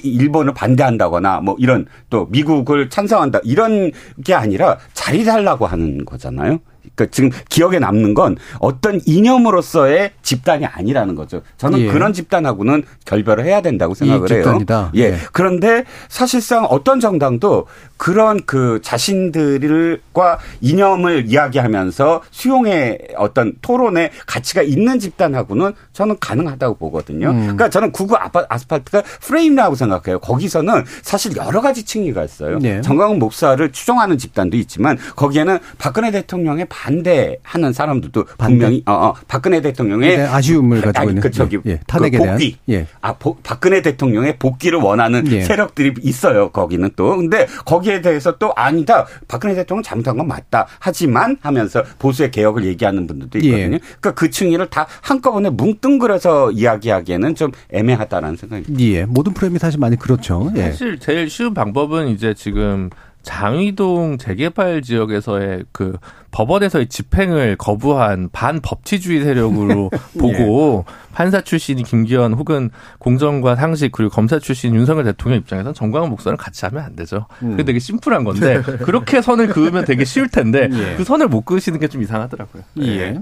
[0.04, 3.92] 일본을 반대한다거나 뭐 이런 또 미국을 찬성한다 이런
[4.24, 6.60] 게 아니라 자리 달라고 하는 거잖아요.
[6.96, 11.42] 그러니까 지금 기억에 남는 건 어떤 이념으로서의 집단이 아니라는 거죠.
[11.58, 11.88] 저는 예.
[11.88, 14.44] 그런 집단하고는 결별을 해야 된다고 생각을 이익 해요.
[14.44, 14.92] 집단이다.
[14.96, 15.12] 예.
[15.12, 15.18] 네.
[15.32, 17.68] 그런데 사실상 어떤 정당도
[17.98, 27.30] 그런 그 자신들과 이념을 이야기하면서 수용의 어떤 토론의 가치가 있는 집단하고는 저는 가능하다고 보거든요.
[27.30, 27.42] 음.
[27.42, 28.16] 그러니까 저는 구구
[28.50, 30.20] 아스팔트가 프레임이라고 생각해요.
[30.20, 32.58] 거기서는 사실 여러 가지 층위가 있어요.
[32.60, 32.82] 네.
[32.82, 38.54] 정광훈 목사를 추종하는 집단도 있지만 거기에는 박근혜 대통령에 반대하는 사람들도 반대?
[38.56, 42.18] 분명히 어, 어, 박근혜 대통령의 네, 아쉬움을 가지고 아니, 있는 그 저기 예, 예, 탄핵에
[42.18, 42.58] 그 대한 복귀.
[42.70, 42.88] 예.
[43.02, 45.42] 아, 복- 박근혜 대통령의 복귀를 원하는 예.
[45.42, 46.50] 세력들이 있어요.
[46.52, 47.18] 거기는 또.
[47.18, 49.06] 근데 거기에 대해서 또 아니다.
[49.28, 50.68] 박근혜 대통령 잘못한 건 맞다.
[50.80, 53.58] 하지만 하면서 보수의 개혁을 얘기하는 분들도 있거든요.
[53.58, 53.68] 예.
[53.68, 58.84] 그러니까 그 층위를 다 한꺼번에 뭉뚱그려서 이야기하기에는 좀 애매하다라는 생각이 듭니다.
[58.86, 60.52] 예, 모든 프레임이 사실 많이 그렇죠.
[60.56, 60.72] 예.
[60.72, 62.90] 사실 제일 쉬운 방법은 이제 지금
[63.24, 65.98] 장위동 재개발 지역에서의 그
[66.32, 72.70] 법원에서의 집행을 거부한 반법치주의 세력으로 보고 판사 출신이 김기현 혹은
[73.00, 77.26] 공정과 상식 그리고 검사 출신 윤석열 대통령 입장에서는 정광훈 목사는 같이 하면 안 되죠.
[77.40, 80.96] 그게 되게 심플한 건데 그렇게 선을 그으면 되게 쉬울 텐데 예.
[80.96, 82.64] 그 선을 못 그으시는 게 좀 이상하더라고요.
[82.84, 83.20] 예.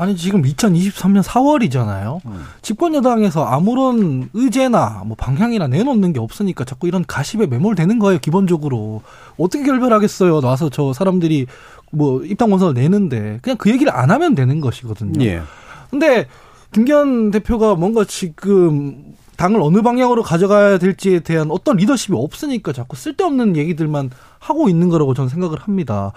[0.00, 2.20] 아니 지금 2023년 4월이잖아요.
[2.62, 8.18] 집권 여당에서 아무런 의제나 뭐 방향이나 내놓는 게 없으니까 자꾸 이런 가십에 매몰되는 거예요.
[8.18, 9.02] 기본적으로
[9.36, 10.40] 어떻게 결별하겠어요.
[10.40, 11.44] 나와서 저 사람들이
[11.92, 15.22] 뭐 입당 원서를 내는데 그냥 그 얘기를 안 하면 되는 것이거든요.
[15.22, 15.42] 예.
[15.90, 16.26] 근데
[16.72, 19.04] 김기현 대표가 뭔가 지금
[19.36, 25.12] 당을 어느 방향으로 가져가야 될지에 대한 어떤 리더십이 없으니까 자꾸 쓸데없는 얘기들만 하고 있는 거라고
[25.12, 26.12] 저는 생각을 합니다.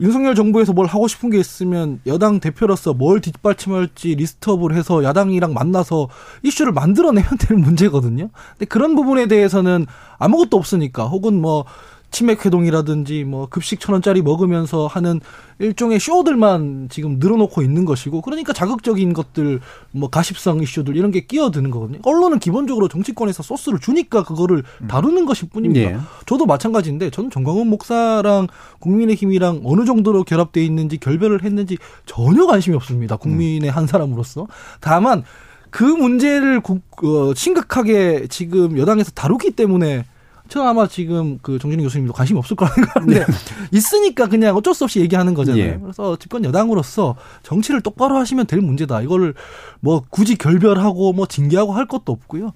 [0.00, 6.08] 윤석열 정부에서 뭘 하고 싶은 게 있으면 여당 대표로서 뭘 뒷받침할지 리스트업을 해서 야당이랑 만나서
[6.42, 8.30] 이슈를 만들어내면 될 문제거든요.
[8.52, 9.86] 근데 그런 부분에 대해서는
[10.18, 11.66] 아무것도 없으니까 혹은 뭐
[12.10, 15.20] 치맥 회동이라든지 뭐 급식 천 원짜리 먹으면서 하는
[15.58, 19.60] 일종의 쇼들만 지금 늘어놓고 있는 것이고 그러니까 자극적인 것들
[19.92, 21.98] 뭐 가십성 이슈들 이런 게 끼어드는 거거든요.
[22.04, 25.90] 언론은 기본적으로 정치권에서 소스를 주니까 그거를 다루는 것일 뿐입니다.
[25.92, 25.98] 예.
[26.26, 28.48] 저도 마찬가지인데 저는 정광훈 목사랑
[28.80, 33.16] 국민의힘이랑 어느 정도로 결합돼 있는지 결별을 했는지 전혀 관심이 없습니다.
[33.16, 34.46] 국민의 한 사람으로서.
[34.80, 35.22] 다만
[35.70, 40.04] 그 문제를 국- 어, 심각하게 지금 여당에서 다루기 때문에
[40.50, 43.24] 저는 아마 지금 그 정준희 교수님도 관심이 없을 거라는 생각하는데
[43.72, 45.62] 있으니까 그냥 어쩔 수 없이 얘기하는 거잖아요.
[45.62, 45.78] 예.
[45.80, 49.00] 그래서 집권 여당으로서 정치를 똑바로 하시면 될 문제다.
[49.02, 49.34] 이거를
[49.78, 52.52] 뭐 굳이 결별하고 뭐 징계하고 할 것도 없고요.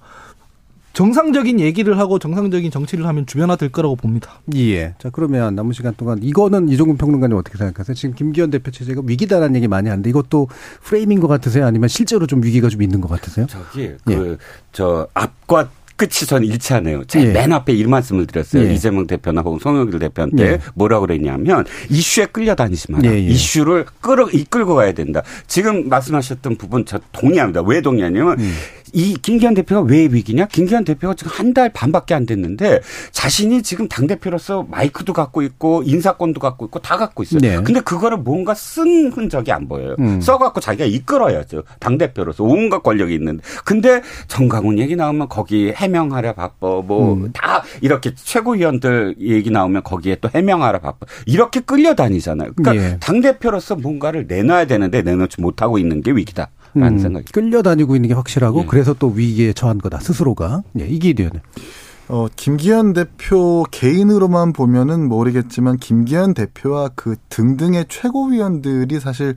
[0.92, 4.40] 정상적인 얘기를 하고 정상적인 정치를 하면 주변화 될 거라고 봅니다.
[4.54, 4.94] 예.
[4.98, 7.94] 자, 그러면 남은 시간 동안 이거는 이종근 평론가님 어떻게 생각하세요?
[7.94, 10.48] 지금 김기현 대표 체제가 위기다라는 얘기 많이 하는데 이것도
[10.82, 11.66] 프레임인 것 같으세요?
[11.66, 13.46] 아니면 실제로 좀 위기가 좀 있는 것 같으세요?
[13.48, 17.04] 저기 그저 앞과 끝이 전 일치하네요.
[17.04, 17.32] 제가 예.
[17.32, 18.64] 맨 앞에 이 말씀을 드렸어요.
[18.64, 18.74] 예.
[18.74, 20.58] 이재명 대표나 혹은 송영길 대표한테 예.
[20.74, 23.08] 뭐라고 그랬냐면 이슈에 끌려다니지 마라.
[23.10, 23.20] 예, 예.
[23.20, 25.22] 이슈를 끌어 이끌고 가야 된다.
[25.46, 27.62] 지금 말씀하셨던 부분 저 동의합니다.
[27.62, 28.54] 왜 동의하냐면 음.
[28.94, 30.46] 이 김기현 대표가 왜 위기냐?
[30.46, 32.80] 김기현 대표가 지금 한 달 반밖에 안 됐는데
[33.12, 37.38] 자신이 지금 당 대표로서 마이크도 갖고 있고 인사권도 갖고 있고 다 갖고 있어요.
[37.40, 37.60] 네.
[37.62, 39.94] 근데 그거를 뭔가 쓴 흔적이 안 보여요.
[40.00, 40.20] 음.
[40.20, 41.62] 써갖고 자기가 이끌어야죠.
[41.78, 43.42] 당 대표로서 온갖 권력이 있는데.
[43.64, 46.54] 근데 정강훈 얘기 나오면 거기 해명하라 바빠.
[46.84, 47.30] 뭐 음.
[47.32, 51.06] 다 이렇게 최고위원들 얘기 나오면 거기에 또 해명하라 바빠.
[51.26, 52.52] 이렇게 끌려다니잖아요.
[52.56, 52.96] 그러니까 예.
[52.98, 57.32] 당 대표로서 뭔가를 내놔야 되는데 내놓지 못하고 있는 게 위기다라는 음, 생각이.
[57.32, 58.66] 끌려다니고 있는 게 확실하고 예.
[58.66, 60.62] 그래서 또 위기에 처한 거다 스스로가.
[60.78, 61.30] 예, 이기대요.
[62.08, 69.34] 어, 김기현 대표 개인으로만 보면은 모르겠지만 김기현 대표와 그 등등의 최고위원들이 사실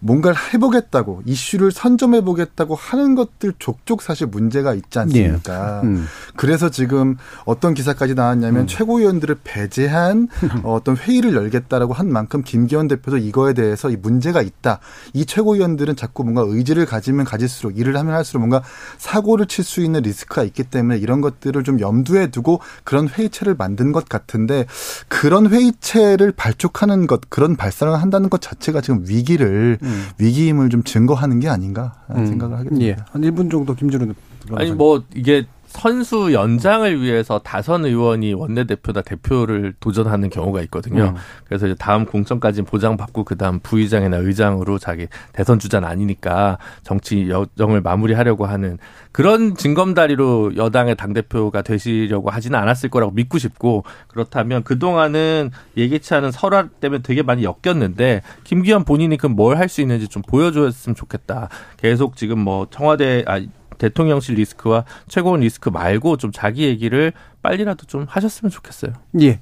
[0.00, 5.82] 뭔가를 해보겠다고 이슈를 선점해보겠다고 하는 것들 족족 사실 문제가 있지 않습니까?
[5.84, 6.06] 음.
[6.36, 10.28] 그래서 지금 어떤 기사까지 나왔냐면 최고위원들을 배제한
[10.62, 14.80] 어, 어떤 회의를 열겠다라고 한 만큼 김기현 대표도 이거에 대해서 이 문제가 있다.
[15.12, 18.62] 이 최고위원들은 자꾸 뭔가 의지를 가지면 가질수록 일을 하면 할수록 뭔가
[18.98, 23.92] 사고를 칠 수 있는 리스크가 있기 때문에 이런 것들을 좀 염두에 두고 그런 회의체를 만든
[23.92, 24.64] 것 같은데
[25.08, 29.78] 그런 회의체를 발족하는 것 그런 발상을 한다는 것 자체가 지금 위기를
[30.18, 32.86] 위기임을 좀 증거하는 게 아닌가 하는 생각을 하게 됩니다.
[32.86, 32.96] 예.
[33.10, 34.12] 한 1분 정도 김준우
[34.52, 41.04] 아니 뭐 이게 선수 연장을 위해서 다선 의원이 원내대표나 대표를 도전하는 경우가 있거든요.
[41.04, 41.14] 음.
[41.46, 48.46] 그래서 이제 다음 공천까지 보장받고 그다음 부의장이나 의장으로 자기 대선 주자는 아니니까 정치 여정을 마무리하려고
[48.46, 48.78] 하는
[49.12, 56.14] 그런 징검다리로 여당의 당 대표가 되시려고 하지는 않았을 거라고 믿고 싶고 그렇다면 그 동안은 예기치
[56.14, 61.48] 않은 설화 때문에 되게 많이 엮였는데 김기현 본인이 그뭘할 수 있는지 좀 보여줬으면 좋겠다.
[61.76, 63.40] 계속 지금 뭐 청와대 아
[63.80, 67.12] 대통령실 리스크와 최고원 리스크 말고 좀 자기 얘기를
[67.42, 68.92] 빨리라도 좀 하셨으면 좋겠어요.
[69.22, 69.40] 예.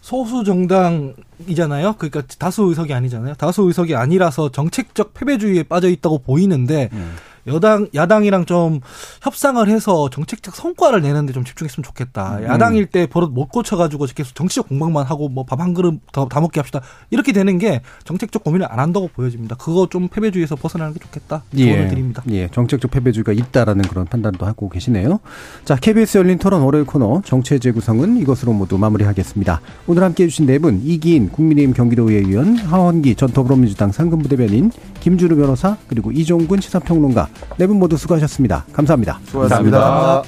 [0.00, 1.94] 소수 정당이잖아요.
[1.98, 3.34] 그러니까 다수 의석이 아니잖아요.
[3.34, 7.16] 다수 의석이 아니라서 정책적 패배주의에 빠져 있다고 보이는데 음.
[7.46, 8.80] 여당 야당이랑 좀
[9.22, 12.38] 협상을 해서 정책적 성과를 내는데 좀 집중했으면 좋겠다.
[12.38, 12.44] 음.
[12.44, 16.40] 야당일 때 버릇 못 고쳐가지고 계속 정치적 공방만 하고 뭐 밥 한 그릇 더, 다
[16.40, 16.80] 먹게 합시다.
[17.10, 19.56] 이렇게 되는 게 정책적 고민을 안 한다고 보여집니다.
[19.56, 21.42] 그거 좀 패배주의에서 벗어나는 게 좋겠다.
[21.56, 22.22] 조언을 드립니다.
[22.30, 25.20] 예, 정책적 패배주의가 있다라는 그런 판단도 하고 계시네요.
[25.64, 29.60] 자, KBS 열린 토론 월요일 코너 정치의 재구성은 이것으로 모두 마무리하겠습니다.
[29.86, 34.70] 오늘 함께 해주신 네 분, 이기인 국민의힘 경기도의회 의원, 하원기 전 더불어민주당 상근부대변인,
[35.00, 37.28] 김주루 변호사, 그리고 이종근 시사평론가
[37.58, 38.64] 네 분 모두 수고하셨습니다.
[38.72, 39.18] 감사합니다.
[39.26, 40.22] 수고하셨습니다.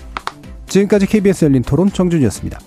[0.67, 2.59] 지금까지 KBS 열린 토론 정준이었습니다.